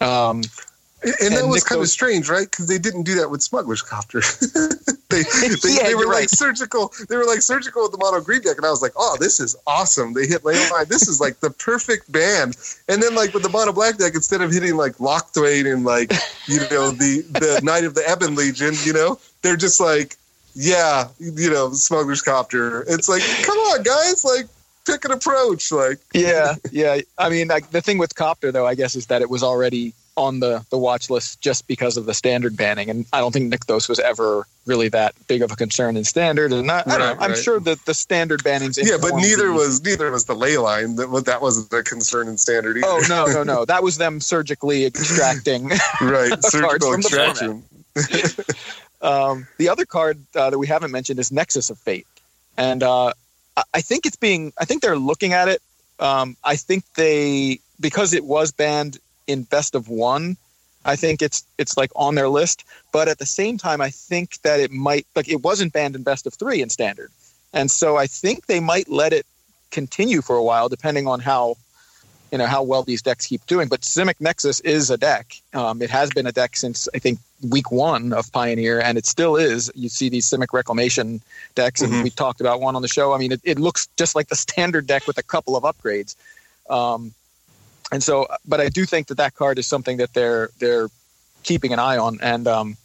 [0.02, 0.42] Um,
[1.04, 2.50] and, and that was kind of strange, right?
[2.50, 4.22] Because they didn't do that with Smuggler's Copter.
[5.10, 5.24] they
[5.64, 6.30] they, Yeah, they were like right.
[6.30, 6.92] surgical.
[7.08, 9.40] They were like surgical with the mono green deck, and I was like, "Oh, this
[9.40, 10.88] is awesome!" They hit Leyline.
[10.88, 12.58] this is like the perfect band.
[12.88, 16.12] And then like with the mono black deck, instead of hitting like Locthwain and like
[16.48, 20.16] you know the the Knight of the Ebon Legion, you know, they're just like,
[20.54, 22.82] yeah, you know, Smuggler's Copter.
[22.88, 24.48] It's like, come on, guys, like
[24.86, 26.00] pick an approach, like.
[26.14, 27.00] yeah, yeah.
[27.18, 29.94] I mean, like the thing with Copter though, I guess, is that it was already
[30.20, 33.52] on the the watch list just because of the standard banning, and I don't think
[33.54, 36.52] Nykthos was ever really that big of a concern in standard.
[36.54, 37.24] And I, I don't Right, know.
[37.24, 37.38] I'm right.
[37.40, 38.78] sure that the standard bannings.
[38.78, 40.98] Yeah, but neither the- was neither was the Leyline.
[40.98, 42.86] That that wasn't a concern in standard either.
[42.88, 43.66] Oh no, no, no!
[43.74, 45.70] That was them surgically extracting.
[46.02, 47.64] right, Cards surgical from the extraction.
[49.02, 52.08] um, the other card uh, that we haven't mentioned is Nexus of Fate,
[52.58, 53.14] and uh,
[53.58, 54.54] I- I think it's being.
[54.60, 55.62] I think they're looking at it.
[56.00, 59.00] Um, I think they because it was banned
[59.30, 60.36] in best of one.
[60.86, 64.42] I think it's it's like on their list, but at the same time, I think
[64.42, 67.12] that it might like it wasn't banned in best of three in standard,
[67.54, 69.26] and so I think they might let it
[69.72, 71.58] continue for a while, depending on how
[72.32, 73.68] you know how well these decks keep doing.
[73.68, 75.36] But Simic Nexus is a deck.
[75.54, 77.20] Um, it has been a deck since I think
[77.50, 79.70] week one of Pioneer, and it still is.
[79.76, 81.22] You see these Simic Reclamation
[81.56, 82.04] decks, and Mhm.
[82.04, 83.14] we talked about one on the show.
[83.14, 86.16] I mean, it, it looks just like the standard deck with a couple of upgrades.
[86.70, 87.14] Um,
[87.92, 90.90] and so, but I do think that that card is something that they're they're
[91.44, 92.20] keeping an eye on.
[92.22, 92.78] And um,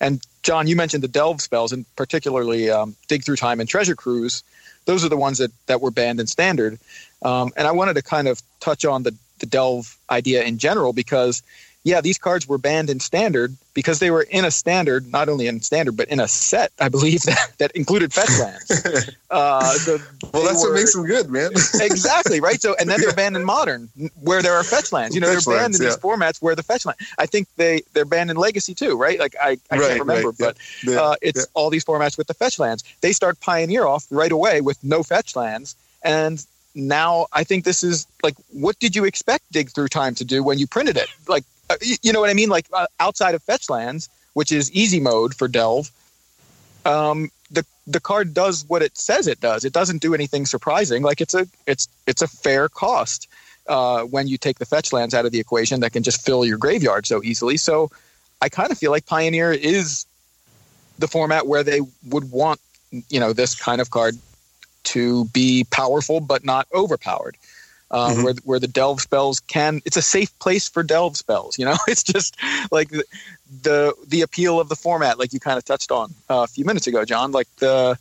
[0.00, 3.94] and John, you mentioned the delve spells, and particularly um, dig through time and treasure
[3.94, 4.42] cruise.
[4.84, 6.78] Those are the ones that that were banned in standard.
[7.22, 10.92] Um, and I wanted to kind of touch on the the delve idea in general
[10.92, 11.42] because
[11.84, 15.46] yeah, these cards were banned in standard because they were in a standard, not only
[15.48, 18.70] in standard but in a set, I believe that, that included fetch lands.
[19.30, 19.98] uh, so
[20.32, 21.50] Well, they that's what makes them good, man.
[21.80, 22.60] exactly right.
[22.60, 23.88] So, and then they're banned in modern,
[24.22, 25.14] where there are fetch lands.
[25.14, 26.98] You know, Fetch they're banned lands, in these formats where the fetch land.
[27.18, 29.18] I think they they're banned in legacy too, right?
[29.18, 31.44] Like I, I Right, can't remember, right, but Yeah, uh, it's yeah.
[31.54, 32.84] all these formats with the fetch lands.
[33.00, 37.82] They start Pioneer off right away with no fetch lands, and now I think this
[37.82, 41.08] is like, what did you expect Dig Through Time to do when you printed it?
[41.28, 42.48] Like, y- you know what I mean?
[42.48, 45.90] Like uh, outside of fetch lands, which is easy mode for Delve.
[46.84, 49.64] Um, the the card does what it says it does.
[49.64, 51.02] It doesn't do anything surprising.
[51.02, 53.28] Like it's a it's it's a fair cost
[53.68, 56.44] uh, when you take the fetch lands out of the equation that can just fill
[56.44, 57.56] your graveyard so easily.
[57.56, 57.90] So
[58.40, 60.06] I kind of feel like Pioneer is
[60.98, 62.60] the format where they would want
[63.08, 64.16] you know this kind of card
[64.84, 67.36] to be powerful but not overpowered.
[67.92, 68.24] Uh, Mhm.
[68.24, 71.58] Where where the delve spells can, it's a safe place for delve spells.
[71.58, 72.36] You know, it's just
[72.70, 73.04] like the
[73.62, 76.64] the, the appeal of the format, like you kind of touched on uh, a few
[76.64, 77.32] minutes ago, John.
[77.32, 77.98] Like the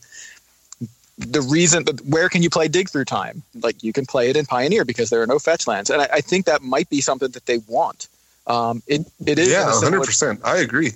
[1.18, 4.46] the reason where can you play dig through time like you can play it in
[4.46, 7.30] pioneer because there are no fetch lands and i, I think that might be something
[7.32, 8.08] that they want
[8.48, 10.42] um, it, it is yeah, hundred percent.
[10.44, 10.94] I agree.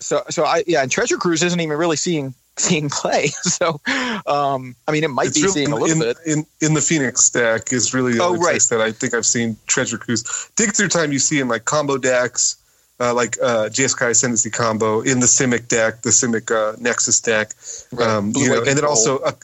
[0.00, 3.80] so so i yeah and treasure cruise isn't even really seeing seeing play so
[4.26, 6.74] um i mean it might It's be really seeing a little in, bit in in
[6.74, 8.42] the Phoenix deck is really the Oh, right.
[8.52, 10.22] place that I think I've seen Treasure Cruise.
[10.56, 12.56] Dig through time you see in like combo decks,
[13.00, 17.52] uh, like uh, Jeskai Ascendancy combo in the Simic deck, the Simic uh, Nexus deck,
[17.92, 18.08] Right.
[18.08, 18.84] um, you know, and then gold.
[18.84, 19.34] also a,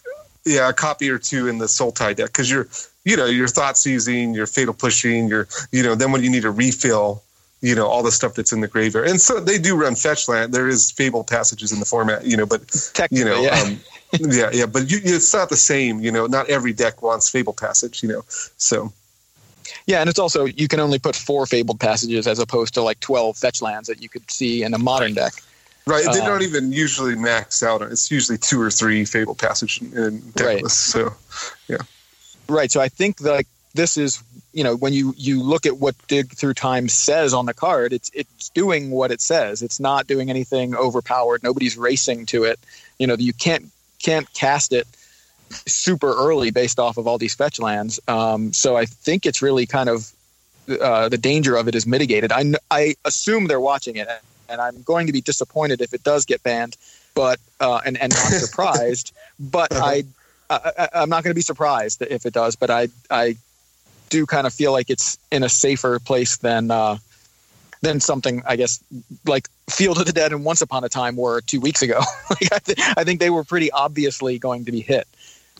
[0.46, 2.68] yeah, a copy or two in the Sultai deck because you're
[3.04, 6.44] you know you're thought seizing, you're fatal pushing, you're you know then when you need
[6.44, 7.22] a refill.
[7.62, 10.28] You know all the stuff that's in the graveyard, and so they do run fetch
[10.28, 10.54] land.
[10.54, 13.60] There is fable passages in the format, you know, but technically you know, yeah.
[13.60, 13.78] um,
[14.18, 16.00] yeah, yeah, but you, it's not the same.
[16.00, 18.02] You know, not every deck wants Fable Passage.
[18.02, 18.24] You know,
[18.56, 18.92] so
[19.86, 22.98] yeah and it's also you can only put four fabled passages as opposed to like
[23.00, 25.32] 12 fetch lands that you could see in a modern deck
[25.86, 26.04] right.
[26.12, 27.82] They Um, don't even usually max out.
[27.82, 30.62] It's usually two or three Fable Passage in, in deck Right.
[30.62, 30.92] lists.
[30.92, 31.14] So
[31.68, 31.78] yeah.
[32.48, 32.70] Right.
[32.70, 34.22] So I think like this is
[34.52, 37.92] you know when you you look at what dig through time says on the card
[37.92, 42.58] it's it's doing what it says it's not doing anything overpowered nobody's racing to it
[42.98, 43.70] you know you can't
[44.02, 44.86] can't cast it
[45.66, 49.66] super early based off of all these fetch lands um, so i think it's really
[49.66, 50.12] kind of
[50.68, 52.32] uh, the danger of it is mitigated.
[52.32, 54.08] I, I assume they're watching it,
[54.48, 56.76] and I'm going to be disappointed if it does get banned,
[57.14, 59.12] but uh, and and not surprised.
[59.38, 60.04] but I,
[60.48, 62.56] I I'm not going to be surprised if it does.
[62.56, 63.36] But I I
[64.10, 66.98] do kind of feel like it's in a safer place than uh,
[67.80, 68.82] than something I guess
[69.26, 72.00] like Field of the Dead and Once Upon a Time were two weeks ago.
[72.30, 75.06] like I, th- I, think they were pretty obviously going to be hit.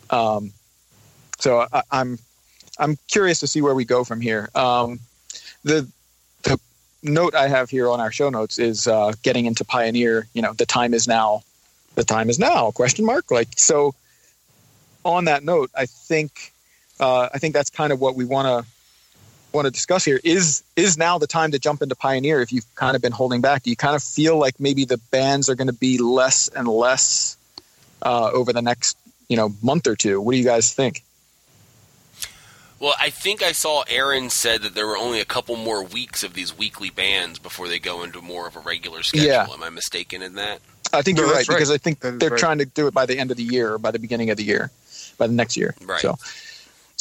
[0.09, 0.51] Um,
[1.39, 2.19] so I, I'm
[2.77, 4.49] I'm curious to see where we go from here.
[4.53, 4.99] Um,
[5.63, 5.87] the
[6.43, 6.59] the
[7.01, 10.27] note I have here on our show notes is uh, getting into Pioneer.
[10.33, 11.43] You know, the time is now.
[11.95, 12.71] The time is now?
[12.71, 13.31] Question mark.
[13.31, 13.95] Like so.
[15.03, 16.53] On that note, I think
[17.01, 18.71] uh, I think that's kind of what we want to
[19.51, 20.19] want to discuss here.
[20.23, 22.41] Is is now the time to jump into Pioneer?
[22.41, 24.97] If you've kind of been holding back, do you kind of feel like maybe the
[24.97, 27.35] bands are going to be less and less
[28.01, 28.97] uh, over the next
[29.27, 30.21] you know month or two?
[30.21, 31.03] What do you guys think?
[32.79, 36.23] Well, I think I saw Aaron said that there were only a couple more weeks
[36.23, 39.27] of these weekly bands before they go into more of a regular schedule.
[39.27, 39.47] Yeah.
[39.51, 40.61] Am I mistaken in that?
[40.91, 41.55] I think No, you're right, right.
[41.57, 42.39] because I think That is they're right.
[42.39, 44.37] trying to do it by the end of the year or by the beginning of
[44.37, 44.71] the year,
[45.19, 45.75] by the next year.
[45.85, 45.99] Right.
[46.01, 46.17] So,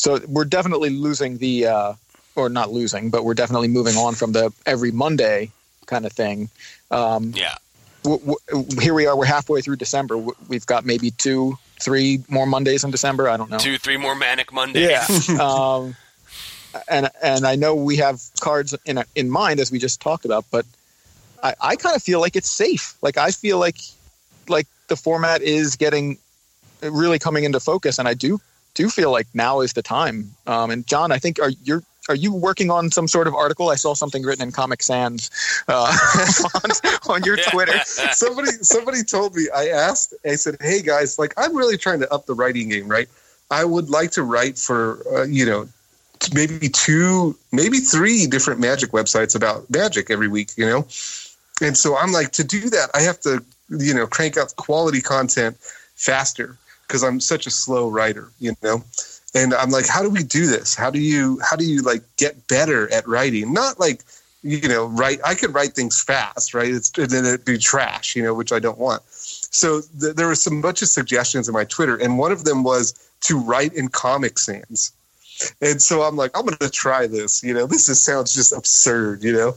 [0.01, 1.92] so we're definitely losing the, uh,
[2.36, 5.51] or not losing, but we're definitely moving on from the every Monday
[5.86, 6.48] kind of thing.
[6.90, 7.55] Um, Yeah.
[8.03, 9.14] w- w- here we are.
[9.14, 10.14] We're halfway through December.
[10.14, 13.28] W- We've got maybe two, three more Mondays in December.
[13.28, 13.59] I don't know.
[13.59, 14.88] Two, three more manic Mondays.
[15.28, 15.36] Yeah.
[15.48, 15.94] um,
[16.88, 20.44] and and I know we have cards in in mind as we just talked about,
[20.51, 20.64] but
[21.42, 22.94] I, I kind of feel like it's safe.
[23.03, 23.76] Like I feel like
[24.48, 26.16] like the format is getting
[26.80, 28.40] really coming into focus, and I do
[28.75, 30.31] do feel like now is the time.
[30.47, 33.68] Um, and John, I think are you're are you working on some sort of article?
[33.68, 35.31] I saw something written in Comic Sans
[35.68, 35.97] uh,
[36.64, 36.71] on,
[37.09, 37.79] on your Twitter.
[38.12, 42.12] somebody somebody told me i asked i said hey guys like i'm really trying to
[42.12, 43.09] up the writing game right
[43.51, 45.68] i would like to write for uh, you know
[46.35, 50.87] maybe two maybe three different magic websites about magic every week you know
[51.62, 55.01] and so i'm like to do that i have to you know crank out quality
[55.01, 55.57] content
[55.95, 56.57] faster
[56.91, 58.82] because i'm such a slow writer you know
[59.32, 62.03] and i'm like how do we do this how do you how do you like
[62.16, 64.03] get better at writing not like
[64.43, 65.20] you know, write.
[65.24, 66.72] I could write things fast, right?
[66.72, 69.03] It's and then it'd be trash, you know, which I don't want.
[69.11, 72.62] So th- there were some bunch of suggestions in my Twitter, and one of them
[72.62, 74.93] was to write in Comic Sans.
[75.61, 77.43] And so I'm like, I'm going to try this.
[77.43, 79.57] You know, this just sounds just absurd, you know.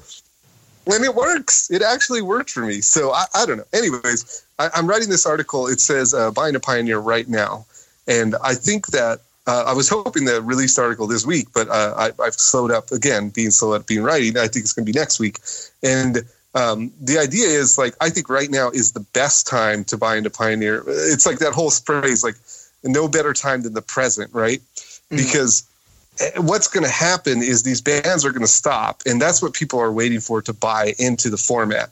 [0.86, 1.72] And it works.
[1.72, 2.82] It actually worked for me.
[2.82, 3.66] So I, I don't know.
[3.74, 5.68] Anyways, I, I'm writing this article.
[5.68, 7.66] It says uh, buying a pioneer right now,
[8.08, 11.68] and I think that uh, I was hoping to release the article this week, but
[11.68, 14.38] uh, I, I've slowed up again, being slow at being writing.
[14.38, 15.40] I think it's going to be next week.
[15.82, 16.24] And
[16.56, 20.16] um, the idea is like, I think right now is the best time to buy
[20.16, 20.84] into Pioneer.
[20.88, 22.36] It's like that whole phrase, like,
[22.84, 24.62] no better time than the present, right?
[25.10, 25.73] Because eh,
[26.38, 29.80] what's going to happen is these bands are going to stop, and that's what people
[29.80, 31.90] are waiting for to buy into the format.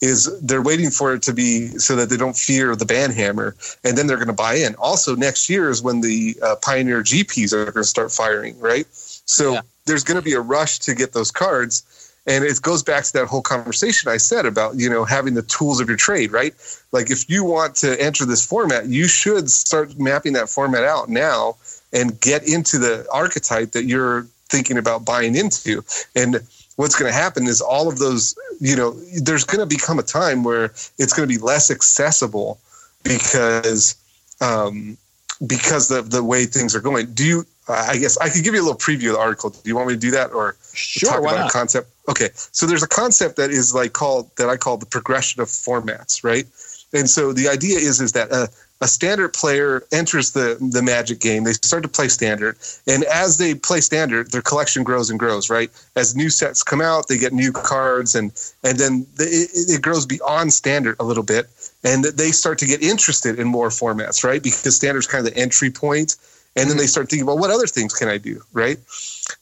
[0.00, 3.56] Is they're waiting for it to be so that they don't fear the band hammer,
[3.84, 4.74] and then they're going to buy in.
[4.76, 8.86] Also, next year is when the uh, Pioneer GPs are going to start firing, right?
[8.92, 9.60] So Yeah.
[9.86, 13.12] there's going to be a rush to get those cards, and it goes back to
[13.14, 16.54] that whole conversation I said about you know having the tools of your trade, right?
[16.92, 21.08] Like if you want to enter this format, you should start mapping that format out
[21.08, 21.56] now
[21.94, 25.82] and get into the archetype that you're thinking about buying into.
[26.14, 26.40] And
[26.76, 28.90] what's going to happen is all of those, you know,
[29.22, 30.64] there's going to become a time where
[30.98, 32.58] it's going to be less accessible
[33.04, 33.96] because
[34.40, 34.98] um,
[35.46, 37.12] because of the way things are going.
[37.14, 37.46] Do you?
[37.66, 39.48] I guess I could give you a little preview of the article.
[39.48, 41.48] Do you want me to do that, or Sure, talk about not?
[41.48, 41.88] a concept?
[42.10, 45.48] Okay, so there's a concept that is like called that I call the progression of
[45.48, 46.46] formats, right?
[46.92, 48.50] And so the idea is is that a,
[48.80, 51.44] a standard player enters the the Magic game.
[51.44, 55.48] They start to play standard, and as they play standard, their collection grows and grows.
[55.48, 55.70] Right?
[55.96, 59.82] As new sets come out, they get new cards, and and then the, it, it
[59.82, 61.48] grows beyond standard a little bit,
[61.84, 64.24] and they start to get interested in more formats.
[64.24, 64.42] Right?
[64.42, 66.16] Because standard's kind of the entry point,
[66.56, 66.88] and then they mm-hmm.
[66.88, 68.42] start thinking about what other things can I do.
[68.52, 68.78] Right?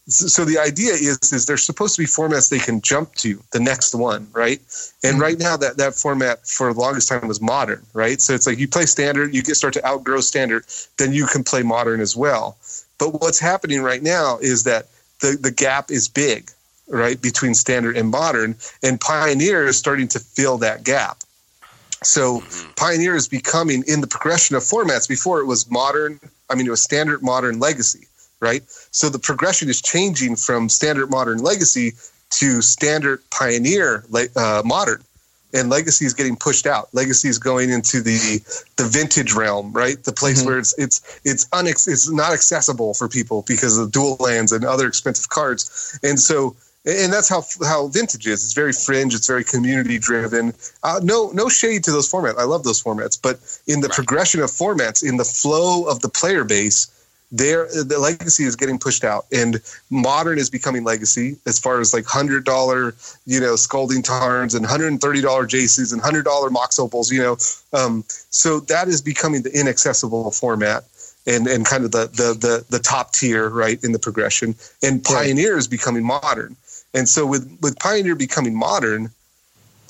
[0.07, 3.61] So the idea is is there's supposed to be formats they can jump to the
[3.61, 4.61] next one right?
[5.03, 5.23] And mm-hmm.
[5.23, 8.21] right now that that format for the longest time was modern right?
[8.21, 10.65] So it's like you play standard you get start to outgrow standard
[10.99, 12.57] then you can play modern as well.
[12.99, 14.89] But what's happening right now is that
[15.21, 16.51] the the gap is big
[16.89, 21.23] right between standard and modern and pioneer is starting to fill that gap.
[22.03, 22.73] So mm-hmm.
[22.73, 26.21] pioneer is becoming in the progression of formats before it was modern
[26.51, 28.07] i mean it was standard modern legacy
[28.43, 31.93] right so the progression is changing from standard modern legacy
[32.31, 34.05] to standard pioneer
[34.37, 35.03] uh, modern
[35.55, 38.41] and legacy is getting pushed out legacy is going into the
[38.77, 40.49] the vintage realm right the place mm-hmm.
[40.49, 44.65] where it's it's it's unex- it's not accessible for people because of dual lands and
[44.65, 48.45] other expensive cards and so and that's how how vintage is.
[48.45, 49.15] It's very fringe.
[49.15, 50.53] It's very community driven.
[50.83, 52.39] Uh, no no shade to those formats.
[52.39, 53.95] I love those formats, but in the right.
[53.95, 56.89] progression of formats, in the flow of the player base,
[57.33, 59.61] there the legacy is getting pushed out, and
[59.91, 62.95] modern is becoming legacy as far as like hundred dollar
[63.27, 67.11] you know scalding tarns and hundred and thirty dollar Jaces and hundred dollar mox opals.
[67.11, 67.37] You know,
[67.73, 70.85] um, so that is becoming the inaccessible format
[71.27, 74.55] and and kind of the the the, the top tier right in the progression.
[74.83, 76.57] And pioneer is becoming modern.
[76.95, 79.11] And so with with Pioneer becoming modern,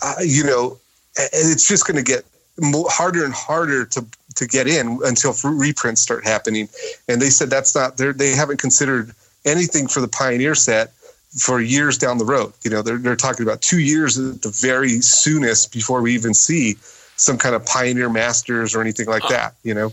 [0.02, 0.78] uh, you know,
[1.16, 2.24] it's just going to get
[2.60, 6.68] more, harder and harder to to get in until reprints start happening.
[7.08, 9.14] And they said that's not they they haven't considered
[9.44, 10.92] anything for the Pioneer set
[11.38, 12.52] for years down the road.
[12.62, 16.34] You know, they're they're talking about two years at the very soonest before we even
[16.34, 16.76] see
[17.16, 19.54] some kind of Pioneer Masters or anything like that.
[19.62, 19.92] You know,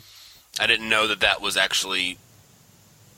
[0.59, 2.17] I didn't know that that was actually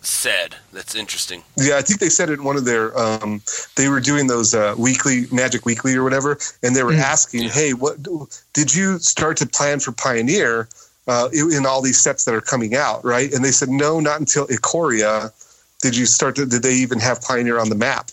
[0.02, 0.56] said.
[0.74, 1.44] That's interesting.
[1.58, 2.98] Yeah, I think they said it in one of their.
[2.98, 3.42] Um,
[3.76, 7.00] they were doing those uh, weekly Magic Weekly or whatever, and they were mm.
[7.00, 7.98] asking, "Hey, what
[8.54, 10.68] did you start to plan for Pioneer
[11.12, 14.20] uh, in all these sets that are coming out?" Right, and they said, "No, not
[14.20, 15.32] until Ikoria
[15.82, 16.46] did you start to.
[16.46, 18.12] Did they even have Pioneer on the map?"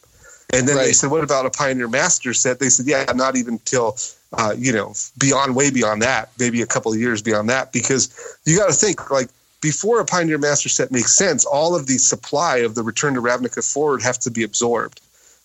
[0.51, 0.87] And then right.
[0.87, 3.97] they said, "What about a Pioneer Master set?" They said, "Yeah, not even until."
[4.31, 8.11] Uh, you know, beyond, way beyond that, maybe a couple of years beyond that, because
[8.45, 9.31] you got to think like
[9.63, 13.23] before a Pioneer Master set makes sense, all of the supply of the Return to
[13.23, 15.01] Ravnica forward have to be absorbed,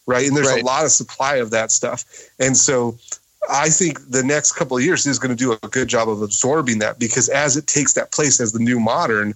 [0.05, 0.27] right?
[0.27, 0.61] And there's right.
[0.61, 2.03] a lot of supply of that stuff,
[2.39, 2.97] and so
[3.49, 6.21] I think the next couple of years is going to do a good job of
[6.21, 9.33] absorbing that because as it takes that place as the new modern,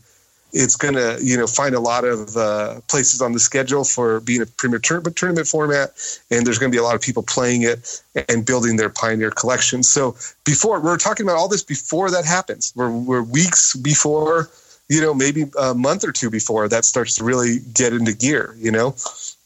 [0.53, 4.21] it's going to you know find a lot of uh, places on the schedule for
[4.21, 5.91] being a premier tournament format,
[6.31, 9.31] and there's going to be a lot of people playing it and building their pioneer
[9.31, 9.83] collection.
[9.83, 14.49] So before we're talking about all this before that happens, we're, we're weeks before
[14.89, 18.55] you know, maybe a month or two before that starts to really get into gear,
[18.57, 18.95] you know.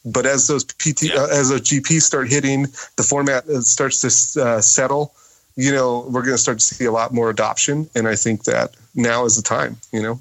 [0.03, 1.21] But as those PT, yeah.
[1.21, 2.63] uh, as those GPs start hitting,
[2.95, 5.13] the format uh, starts to uh, settle.
[5.55, 8.45] You know, we're going to start to see a lot more adoption, and I think
[8.45, 9.77] that now is the time.
[9.91, 10.19] You know.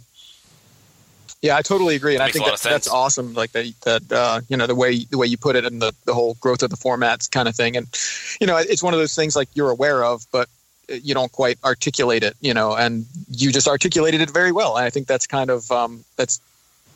[1.42, 3.32] Yeah, I totally agree, and I think that, that's awesome.
[3.32, 5.94] Like that, that uh, you know, the way the way you put it, and the
[6.04, 7.86] the whole growth of the formats kind of thing, and
[8.40, 10.48] you know, it's one of those things like you're aware of, but
[10.90, 14.76] you don't quite articulate it, you know, and you just articulated it very well.
[14.76, 16.40] And I think that's kind of um, that's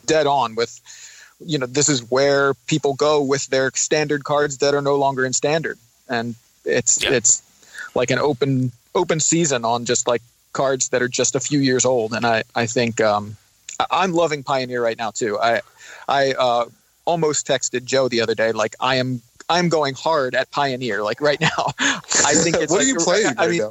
[0.05, 0.79] dead on with,
[1.39, 5.25] you know, this is where people go with their standard cards that are no longer
[5.25, 5.77] in standard,
[6.07, 7.11] and it's yeah.
[7.11, 7.41] it's
[7.93, 10.21] like an open open season on just like
[10.53, 12.13] cards that are just a few years old.
[12.13, 13.35] And I I think um,
[13.91, 15.37] I'm loving Pioneer right now too.
[15.39, 15.61] I
[16.07, 16.65] I uh,
[17.05, 21.21] almost texted Joe the other day like I am I'm going hard at Pioneer like
[21.21, 21.49] right now.
[21.79, 23.33] I think it's what like, are you playing?
[23.37, 23.69] I mean,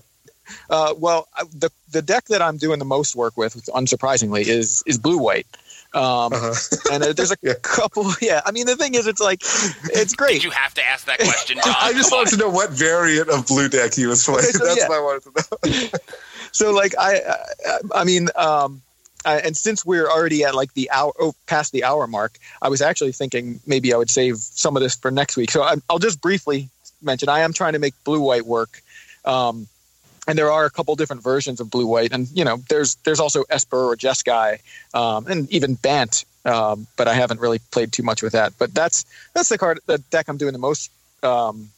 [0.71, 4.99] uh, well, the the deck that I'm doing the most work with, unsurprisingly, is is
[4.99, 5.47] blue white.
[5.95, 6.55] Um, uh-huh.
[6.93, 7.55] and there's a yeah.
[7.63, 8.13] couple.
[8.21, 10.35] Yeah, I mean the thing is, it's like it's great.
[10.35, 11.59] Did you have to ask that question?
[11.65, 11.75] John?
[11.79, 14.41] I just wanted to know what variant of blue deck he was playing.
[14.41, 14.89] Okay, so, That's yeah.
[14.89, 15.99] what I wanted to know.
[16.53, 17.21] so, like, I,
[17.67, 18.83] I, I mean, um,
[19.25, 22.69] I, and since we're already at like the hour, oh, past the hour mark, I
[22.69, 25.51] was actually thinking maybe I would save some of this for next week.
[25.51, 26.69] So I, will just briefly
[27.03, 28.83] mention I am trying to make blue white work.
[29.25, 29.69] Um,
[30.27, 32.13] and there are a couple different versions of blue white.
[32.13, 34.61] And you know there's there's also esper or jeskai
[34.95, 38.53] um, and even bant um, but i haven't really played too much with that.
[38.59, 39.05] But that's
[39.35, 40.91] that's the card the deck i'm doing the most
[41.23, 41.71] um,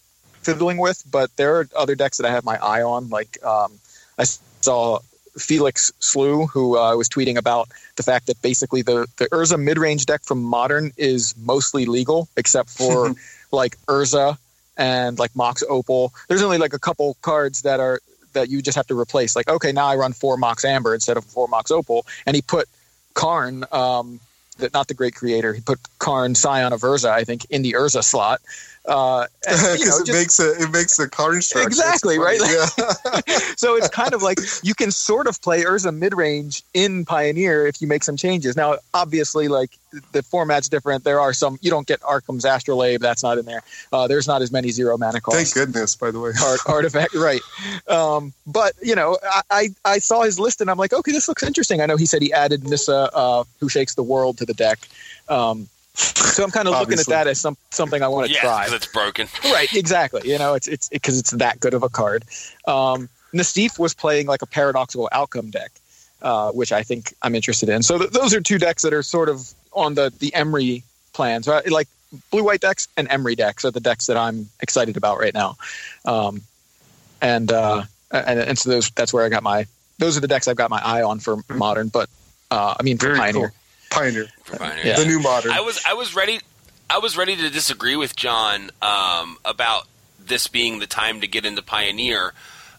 [0.42, 1.02] fiddling with.
[1.10, 3.72] But there are other decks that i have my eye on like um,
[4.18, 5.00] i saw
[5.38, 10.06] felix slew who uh, was tweeting about the fact that basically the the urza mid-range
[10.06, 13.14] deck from modern is mostly legal except for
[13.52, 14.38] like urza
[14.76, 16.12] and like mox opal.
[16.28, 18.00] There's only like a couple cards that are
[18.36, 19.34] that you just have to replace.
[19.34, 22.42] Like, okay, now I run four Mox Amber instead of four Mox Opal, and he
[22.42, 22.68] put
[23.14, 24.20] Karn, um,
[24.58, 27.72] that not the great creator, he put Karn Scion of Urza, I think, in the
[27.72, 28.40] Urza slot.
[28.86, 32.40] Uh, and, you know, it just, makes a, it makes the card structure exactly right.
[32.40, 32.66] Yeah.
[33.56, 37.66] so it's kind of like you can sort of play Urza mid range in Pioneer
[37.66, 38.56] if you make some changes.
[38.56, 39.70] Now, obviously, like
[40.12, 41.04] the format's different.
[41.04, 43.00] There are some you don't get Arcum's Astrolabe.
[43.00, 43.62] That's not in there.
[43.92, 45.52] Uh, there's not as many zero mana costs.
[45.52, 46.32] Thank goodness, by the way.
[46.42, 47.40] Art, artifact, right?
[47.88, 51.28] Um, but you know, I, I, I saw his list and I'm like, okay, this
[51.28, 51.80] looks interesting.
[51.80, 54.78] I know he said he added Nissa, uh, who shakes the world, to the deck.
[55.28, 58.40] Um, so I'm kind of looking at that as some something I want to yeah,
[58.40, 58.64] try.
[58.64, 59.28] because it's broken.
[59.44, 60.30] Right, exactly.
[60.30, 62.24] You know, it's it's because it's that good of a card.
[62.66, 65.72] Um, Nassif was playing like a paradoxical outcome deck,
[66.22, 67.82] uh, which I think I'm interested in.
[67.82, 70.82] So th- those are two decks that are sort of on the the Emry
[71.12, 71.42] plan.
[71.42, 71.88] So I, like
[72.30, 75.56] blue white decks and Emry decks are the decks that I'm excited about right now.
[76.04, 76.42] Um,
[77.20, 79.66] and uh, and and so those that's where I got my
[79.98, 81.88] those are the decks I've got my eye on for modern.
[81.88, 82.08] But
[82.50, 83.48] uh, I mean for Very Pioneer.
[83.48, 83.56] cool.
[83.90, 84.28] Pioneer.
[84.44, 84.86] For Pioneer.
[84.86, 84.96] Yeah.
[84.96, 85.52] The new modern.
[85.52, 86.40] I was I was ready
[86.88, 89.86] I was ready to disagree with John um, about
[90.18, 92.32] this being the time to get into Pioneer.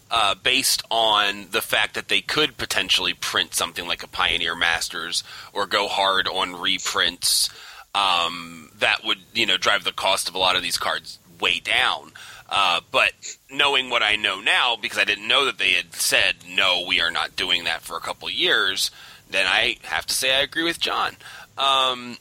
[0.09, 5.21] Uh, based on the fact that they could potentially print something like a Pioneer Masters
[5.51, 7.49] or go hard on reprints,
[7.93, 11.59] um, that would you know drive the cost of a lot of these cards way
[11.59, 12.13] down.
[12.49, 13.11] Uh, but
[13.51, 17.01] knowing what I know now, because I didn't know that they had said no, we
[17.01, 18.91] are not doing that for a couple years,
[19.29, 21.09] then I have to say I agree with John.
[21.57, 22.17] Um,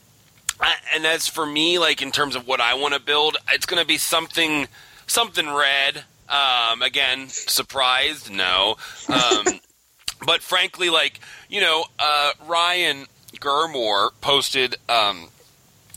[0.59, 3.65] I, and as for me, like in terms of what I want to build, it's
[3.65, 4.67] going to be something
[5.05, 6.03] something red.
[6.29, 8.29] Um, again, surprised?
[8.29, 8.75] No.
[9.07, 9.45] Um,
[10.25, 11.19] but frankly, like
[11.49, 13.05] you know, uh, Ryan
[13.39, 15.29] Gurmore posted um,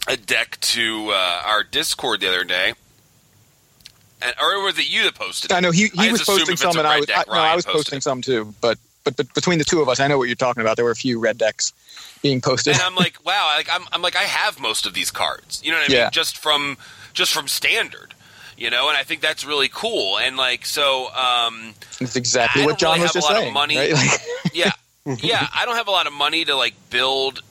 [0.07, 2.75] a deck to uh, our Discord the other day.
[4.23, 5.51] And, or was it you that posted?
[5.51, 5.55] it?
[5.55, 7.57] I know he, I he was posting some, and I was deck, I, no, I
[7.57, 8.03] was posting it.
[8.03, 8.55] some too.
[8.61, 8.79] But,
[9.11, 10.77] but but between the two of us, I know what you're talking about.
[10.77, 11.73] There were a few red decks
[12.23, 12.75] being posted.
[12.75, 15.61] and I'm like, wow, like I'm, I'm like, I have most of these cards.
[15.65, 16.03] You know what I Yeah.
[16.05, 16.11] mean?
[16.13, 16.77] Just from,
[17.13, 18.15] just from standard.
[18.57, 20.19] You know, and I think that's really cool.
[20.19, 23.55] And like, so, um, It's exactly what John really was have a just saying.
[23.55, 23.77] money.
[23.77, 23.93] right?
[23.95, 24.21] Like,
[24.53, 24.73] yeah,
[25.23, 27.43] yeah, I don't have a lot of money to like build,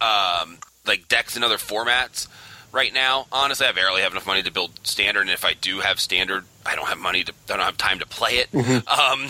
[0.00, 2.28] um, like decks in other formats
[2.70, 3.26] right now.
[3.32, 6.44] Honestly, I barely have enough money to build standard, and if I do have standard,
[6.64, 8.48] I don't have money to, I don't have time to play it.
[8.92, 9.28] Um,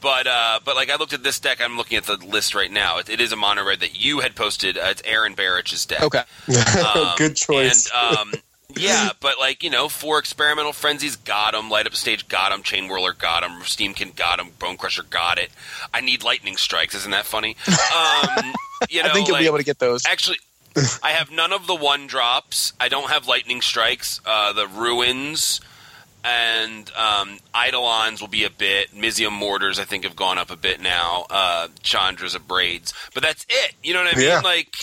[0.00, 2.70] but uh, but like I looked at this deck, I'm looking at the list right
[2.70, 2.98] now.
[2.98, 4.76] It, it is a mono red that you had posted.
[4.76, 6.02] Uh, it's Aaron Barich's deck.
[6.02, 6.22] okay,
[6.94, 7.90] Um, Good choice.
[7.94, 8.32] And, um,
[8.76, 11.70] yeah, but like you know, four experimental frenzies got him.
[11.70, 12.62] Light up stage got him.
[12.62, 13.60] Chainwhirler got him.
[13.62, 14.48] Steamkin got him.
[14.58, 15.50] Bonecrusher got it.
[15.92, 16.94] I need lightning strikes.
[16.94, 17.56] Isn't that funny?
[17.94, 18.52] Um,
[18.90, 20.02] you know, I think you'll like, be able to get those.
[20.06, 20.38] Actually,
[21.02, 22.72] I have none of the one drops.
[22.80, 24.20] I don't have lightning strikes.
[24.26, 25.60] Uh, the ruins
[26.24, 28.92] and um, Eidolons will be a bit.
[28.94, 31.26] Mizzium mortars, I think, have gone up a bit now.
[31.30, 33.74] Uh, Chandra's of braids, but that's it.
[33.82, 34.26] You know what I mean?
[34.26, 34.40] Yeah.
[34.40, 34.74] Like,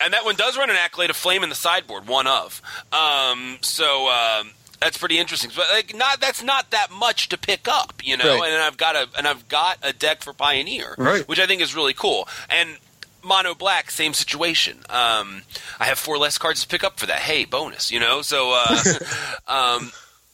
[0.00, 2.60] and that one does run an accolade of flame in the sideboard, one of.
[2.92, 4.08] Um, so.
[4.08, 4.50] Um,
[4.80, 8.38] that's pretty interesting, but like not that's not that much to pick up, you know.
[8.38, 8.52] Right.
[8.52, 11.26] And I've got a and I've got a deck for Pioneer, Right.
[11.26, 12.28] which I think is really cool.
[12.48, 12.76] And
[13.24, 14.78] mono black, same situation.
[14.88, 15.42] Um,
[15.80, 17.18] I have four less cards to pick up for that.
[17.18, 18.22] Hey, bonus, you know.
[18.22, 18.82] So, uh,
[19.48, 19.90] um,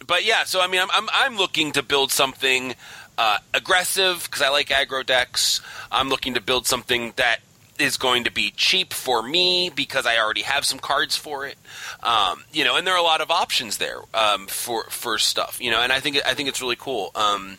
[0.07, 0.45] but yeah.
[0.45, 2.75] So I mean, I'm I'm, I'm looking to build something
[3.19, 5.61] uh, aggressive because I like aggro decks.
[5.91, 7.41] I'm looking to build something that
[7.79, 11.59] is going to be cheap for me because I already have some cards for it.
[12.03, 15.61] Um, you know, and there are a lot of options there um, for for stuff.
[15.61, 17.11] You know, and I think I think it's really cool.
[17.15, 17.59] Um,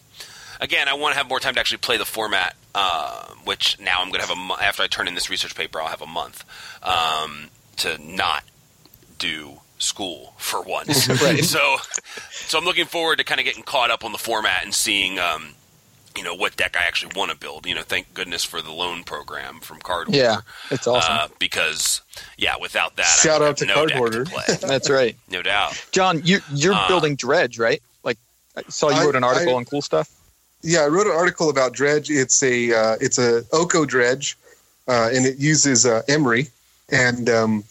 [0.62, 4.02] again, I want to have more time to actually play the format, uh, which now
[4.02, 6.08] I'm going to have a after I turn in this research paper, I'll have a
[6.08, 6.44] month
[6.84, 8.44] um, to not
[9.18, 11.08] do school for once.
[11.22, 11.44] Right.
[11.44, 11.78] So,
[12.32, 15.20] so I'm looking forward to kind of getting caught up on the format and seeing.
[15.20, 15.50] Um,
[16.18, 17.66] you know what deck I actually want to build.
[17.66, 20.38] You know, thank goodness for the loan program from Card Yeah,
[20.72, 21.14] it's awesome.
[21.14, 22.00] Uh, because
[22.38, 24.24] yeah, without that, Shout would out have to no Card deck Hoarder.
[24.24, 24.44] To play.
[24.62, 25.86] That's right, No doubt.
[25.92, 26.22] John.
[26.24, 27.82] You you're Uh, building Dredge, right?
[28.06, 28.18] Like
[28.56, 30.10] I saw you I- wrote an article I- on cool stuff.
[30.62, 32.10] Yeah, I wrote an article about dredge.
[32.10, 34.38] It's a uh, it's a Oko dredge,
[34.88, 36.50] uh, and it uses uh, Emry,
[36.90, 37.66] and um,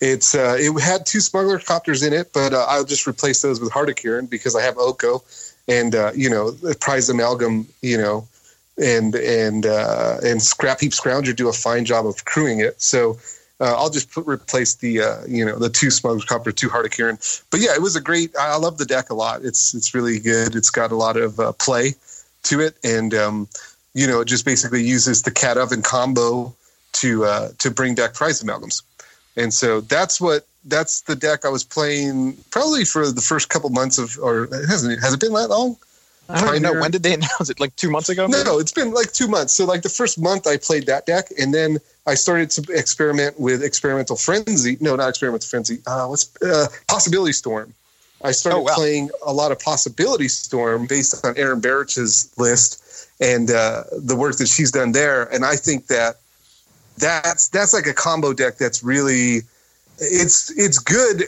[0.00, 3.60] it's uh, it had two smuggler copters in it, but uh, I'll just replace those
[3.60, 5.22] with Heart of Kiran because I have Oko,
[5.68, 8.28] and uh, you know the prized amalgam, you know,
[8.76, 12.80] and and uh, and Scrapheap Scrounger do a fine job of crewing it.
[12.82, 13.18] So
[13.58, 16.86] uh, I'll just put, replace the uh, you know the two smuggler copter, two Heart
[16.86, 17.44] of Kiran.
[17.50, 18.36] But yeah, it was a great.
[18.38, 19.44] I I love the deck a lot.
[19.44, 20.54] It's it's really good.
[20.54, 21.94] It's got a lot of uh, play
[22.44, 23.48] to it, and um,
[23.94, 26.54] you know, it just basically uses the cat oven combo
[26.92, 28.82] to uh, to bring back prized amalgams,
[29.36, 33.70] and so that's what that's the deck I was playing probably for the first couple
[33.70, 35.76] months of, or it hasn't has it been that long?
[36.28, 37.60] I don't know when did they announce it?
[37.60, 38.26] Like two months ago?
[38.26, 38.42] maybe?
[38.44, 39.52] No, it's been like two months.
[39.52, 43.38] So like the first month I played that deck, and then I started to experiment
[43.38, 44.76] with experimental frenzy.
[44.80, 45.78] No, not experimental frenzy.
[45.86, 47.72] Uh, what's uh, possibility storm?
[48.24, 48.74] I started Oh, wow.
[48.74, 52.82] playing a lot of possibility storm based on Aaron Barich's list
[53.20, 55.24] and uh, the work that she's done there.
[55.32, 56.16] And I think that
[56.98, 59.42] that's that's like a combo deck that's really
[59.98, 61.24] it's it's good.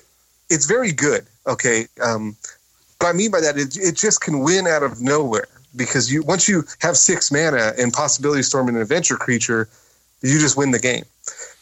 [0.51, 1.27] It's very good.
[1.47, 1.86] Okay.
[2.03, 2.36] Um,
[3.01, 6.23] what I mean by that, it, it just can win out of nowhere because you
[6.23, 9.69] once you have six mana and possibility storm and an adventure creature,
[10.23, 11.05] you just win the game.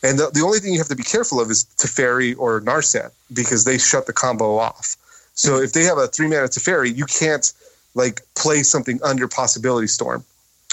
[0.02, 3.10] And the, the only thing you have to be careful of is Teferi or Narset
[3.32, 4.96] because they shut the combo off.
[5.34, 7.52] So if they have a three mana Teferi, you can't
[7.94, 10.24] like play something under possibility storm.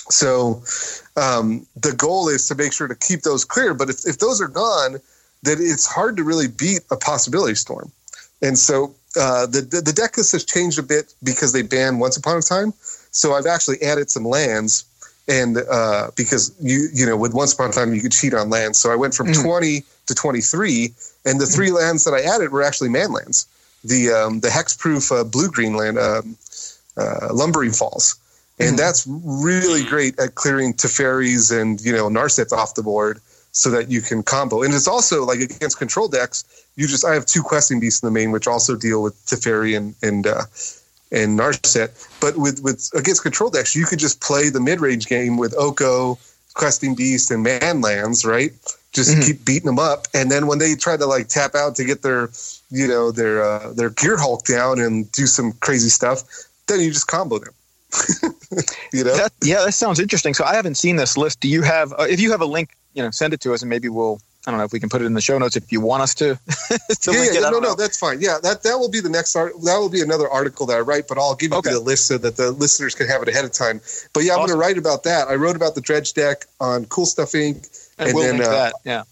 [0.09, 0.61] So
[1.15, 3.73] um, the goal is to make sure to keep those clear.
[3.73, 4.99] But if, if those are gone,
[5.43, 7.91] then it's hard to really beat a possibility storm.
[8.41, 11.99] And so uh, the, the the deck list has changed a bit because they banned
[11.99, 12.73] Once Upon a Time.
[13.11, 14.85] So I've actually added some lands,
[15.27, 18.49] and uh, because you you know with Once Upon a Time you could cheat on
[18.49, 19.43] lands, so I went from Mhm.
[19.43, 20.93] 20 to 23,
[21.25, 23.45] and the three lands that I added were actually man lands.
[23.85, 26.35] The um, the hexproof uh, blue green land, um,
[26.97, 28.15] uh, Lumbering Falls,
[28.67, 28.77] and Mhm.
[28.77, 33.19] that's really great at clearing Teferis and you know Narsets off the board
[33.51, 34.63] so that you can combo.
[34.63, 36.43] And it's also like against control decks,
[36.75, 39.75] you just I have two questing beasts in the main which also deal with Teferi
[39.77, 40.43] and and uh,
[41.11, 41.89] and Narset.
[42.19, 45.53] But with with against control decks, you could just play the mid range game with
[45.57, 46.17] Oko,
[46.55, 48.51] questing beast, and man lands, right?
[48.91, 49.25] Just Mhm.
[49.25, 52.01] keep beating them up, and then when they try to like tap out to get
[52.03, 52.29] their
[52.69, 56.23] you know their uh, their gearhulk down and do some crazy stuff,
[56.67, 57.53] then you just combo them.
[58.93, 59.15] you know.
[59.15, 60.33] That, yeah, that sounds interesting.
[60.33, 61.39] So I haven't seen this list.
[61.39, 61.93] Do you have?
[61.93, 64.19] Uh, if you have a link, you know, send it to us, and maybe we'll.
[64.45, 66.03] I don't know if we can put it in the show notes if you want
[66.03, 66.35] us to.
[66.99, 67.33] to yeah, yeah, it.
[67.35, 67.75] No, don't no, know.
[67.75, 68.19] that's fine.
[68.19, 69.53] Yeah, that that will be the next art.
[69.63, 71.71] That will be another article that I write, but I'll give you Okay.
[71.71, 73.79] the list so that the listeners can have it ahead of time.
[74.11, 75.29] But yeah, I'm going to write about that.
[75.29, 77.93] I wrote about the dredge deck on Cool Stuff Inc.
[77.97, 78.73] and, and we'll then, uh, that.
[78.83, 79.03] Yeah.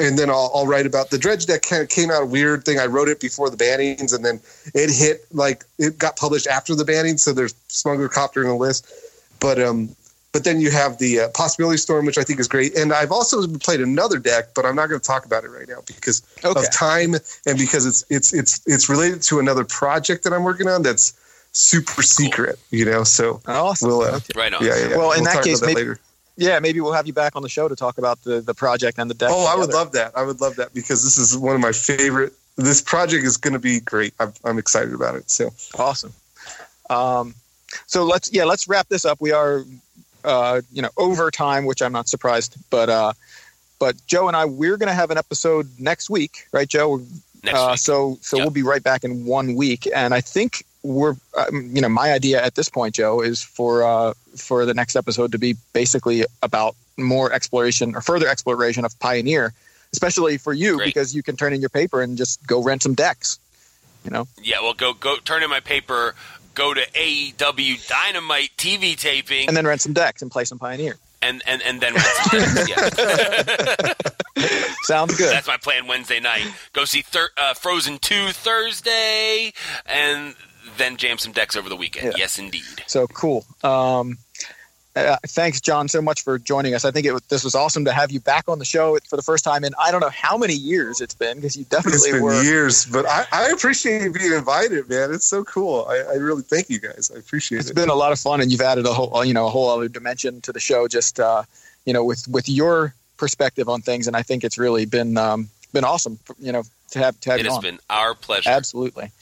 [0.00, 1.62] And then I'll, I'll write about the dredge deck.
[1.62, 2.78] Kind of came out a weird thing.
[2.80, 4.40] I wrote it before the bannings, and then
[4.74, 7.18] it hit like it got published after the banning.
[7.18, 8.90] So there's Smuggler Copter in the list,
[9.38, 9.94] but um,
[10.32, 12.76] but then you have the uh, Possibility Storm, which I think is great.
[12.76, 15.68] And I've also played another deck, but I'm not going to talk about it right
[15.68, 16.58] now because Okay.
[16.60, 17.14] of time
[17.46, 21.12] and because it's it's it's it's related to another project that I'm working on that's
[21.52, 22.58] super secret.
[22.70, 23.88] You know, so Awesome.
[23.88, 24.64] we'll uh, Right on.
[24.64, 24.96] yeah, yeah, yeah.
[24.96, 26.00] Well, in that case, about maybe- later.
[26.40, 28.98] Yeah, maybe we'll have you back on the show to talk about the, the project
[28.98, 29.28] and the deck.
[29.30, 30.16] Oh, I would love that.
[30.16, 32.32] I would love that because this is one of my favorite.
[32.56, 34.14] This project is going to be great.
[34.18, 35.28] I'm, I'm excited about it.
[35.28, 36.14] So Awesome.
[36.88, 37.34] Um,
[37.86, 39.20] so let's yeah let's wrap this up.
[39.20, 39.64] We are
[40.24, 43.12] uh, you know over time, which I'm not surprised, but uh,
[43.78, 47.02] but Joe and I we're going to have an episode next week, right, Joe?
[47.44, 47.78] Next uh, week.
[47.80, 48.44] So so Yep.
[48.44, 52.12] we'll be right back in one week, and I think we're um, you know my
[52.12, 56.24] idea at this point, Joe, is for uh, for the next episode to be basically
[56.42, 59.52] about more exploration or further exploration of Pioneer,
[59.92, 60.86] especially for you Great.
[60.86, 63.38] because you can turn in your paper and just go rent some decks.
[64.04, 66.14] You know, Yeah, well, go go turn in my paper.
[66.54, 70.96] Go to AEW Dynamite TV taping, and then rent some decks and play some Pioneer.
[71.22, 71.94] and and and then
[72.66, 73.92] yeah,
[74.82, 75.30] Sounds good.
[75.32, 76.46] that's my plan Wednesday night.
[76.72, 79.52] Go see thir- uh, Frozen Two Thursday,
[79.86, 80.34] and
[80.76, 82.06] then jam some decks over the weekend.
[82.06, 82.12] Yeah.
[82.16, 82.62] Yes, indeed.
[82.86, 83.44] So cool.
[83.62, 84.18] Um,
[84.96, 86.84] uh, thanks, John, so much for joining us.
[86.84, 89.14] I think it was, this was awesome to have you back on the show for
[89.16, 91.70] the first time in I don't know how many years it's been because you it's
[91.70, 92.42] definitely been were.
[92.42, 95.12] years, but I, I appreciate being invited, man.
[95.14, 95.86] It's so cool.
[95.88, 97.10] I, I really thank you guys.
[97.14, 97.70] I appreciate It's it.
[97.72, 99.68] It's been a lot of fun, and you've added a whole you know a whole
[99.70, 100.88] other dimension to the show.
[100.88, 101.44] Just uh,
[101.84, 105.48] you know with with your perspective on things, and I think it's really been um,
[105.72, 106.18] been awesome.
[106.40, 107.62] You know to have to have It you has on.
[107.62, 108.50] been our pleasure.
[108.50, 109.12] Absolutely.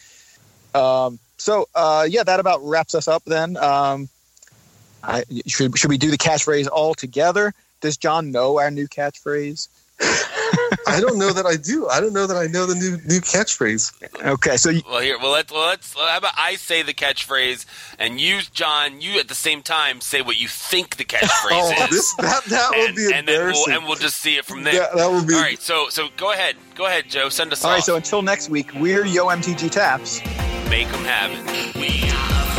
[0.74, 3.56] Um, so uh, yeah, that about wraps us up then.
[3.56, 4.08] Um,
[5.02, 7.54] I, should should we do the catchphrase all together?
[7.80, 9.68] Does John know our new catchphrase?
[10.88, 11.86] I don't know that I do.
[11.88, 13.92] I don't know that I know the new new catchphrase.
[14.24, 15.94] Okay, so you, Well, here, well, let's, well, let's.
[15.94, 17.66] How about I say the catchphrase,
[17.98, 21.84] and you, John, you at the same time say what you think the catchphrase Oh,
[21.84, 23.72] is, this that that and, would be and then we'll embarrassing.
[23.74, 24.74] and we'll just see it from there.
[24.74, 25.34] Yeah, that would be.
[25.34, 27.28] All right, so so go ahead, go ahead, Joe.
[27.28, 27.76] Send us all off.
[27.76, 27.84] right.
[27.84, 30.20] So until next week, we're Yo MTG Taps.
[30.70, 31.74] Make them have it.
[31.76, 32.57] We.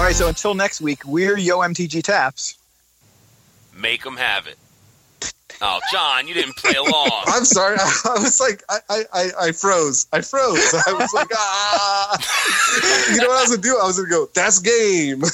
[0.00, 0.16] All right.
[0.16, 2.56] So until next week, we're Yo MTG Taps.
[3.76, 4.56] Make them have it.
[5.60, 7.10] Oh, John, you didn't play along.
[7.26, 7.76] I'm sorry.
[7.78, 10.06] I, I was like, I, I, I, I froze.
[10.10, 10.72] I froze.
[10.86, 12.16] I was like, ah.
[13.12, 13.78] You know what I was gonna do?
[13.78, 14.26] I was gonna go.
[14.34, 15.22] That's game.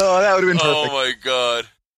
[0.00, 0.90] Oh, that would have been perfect.
[0.90, 1.66] oh my god.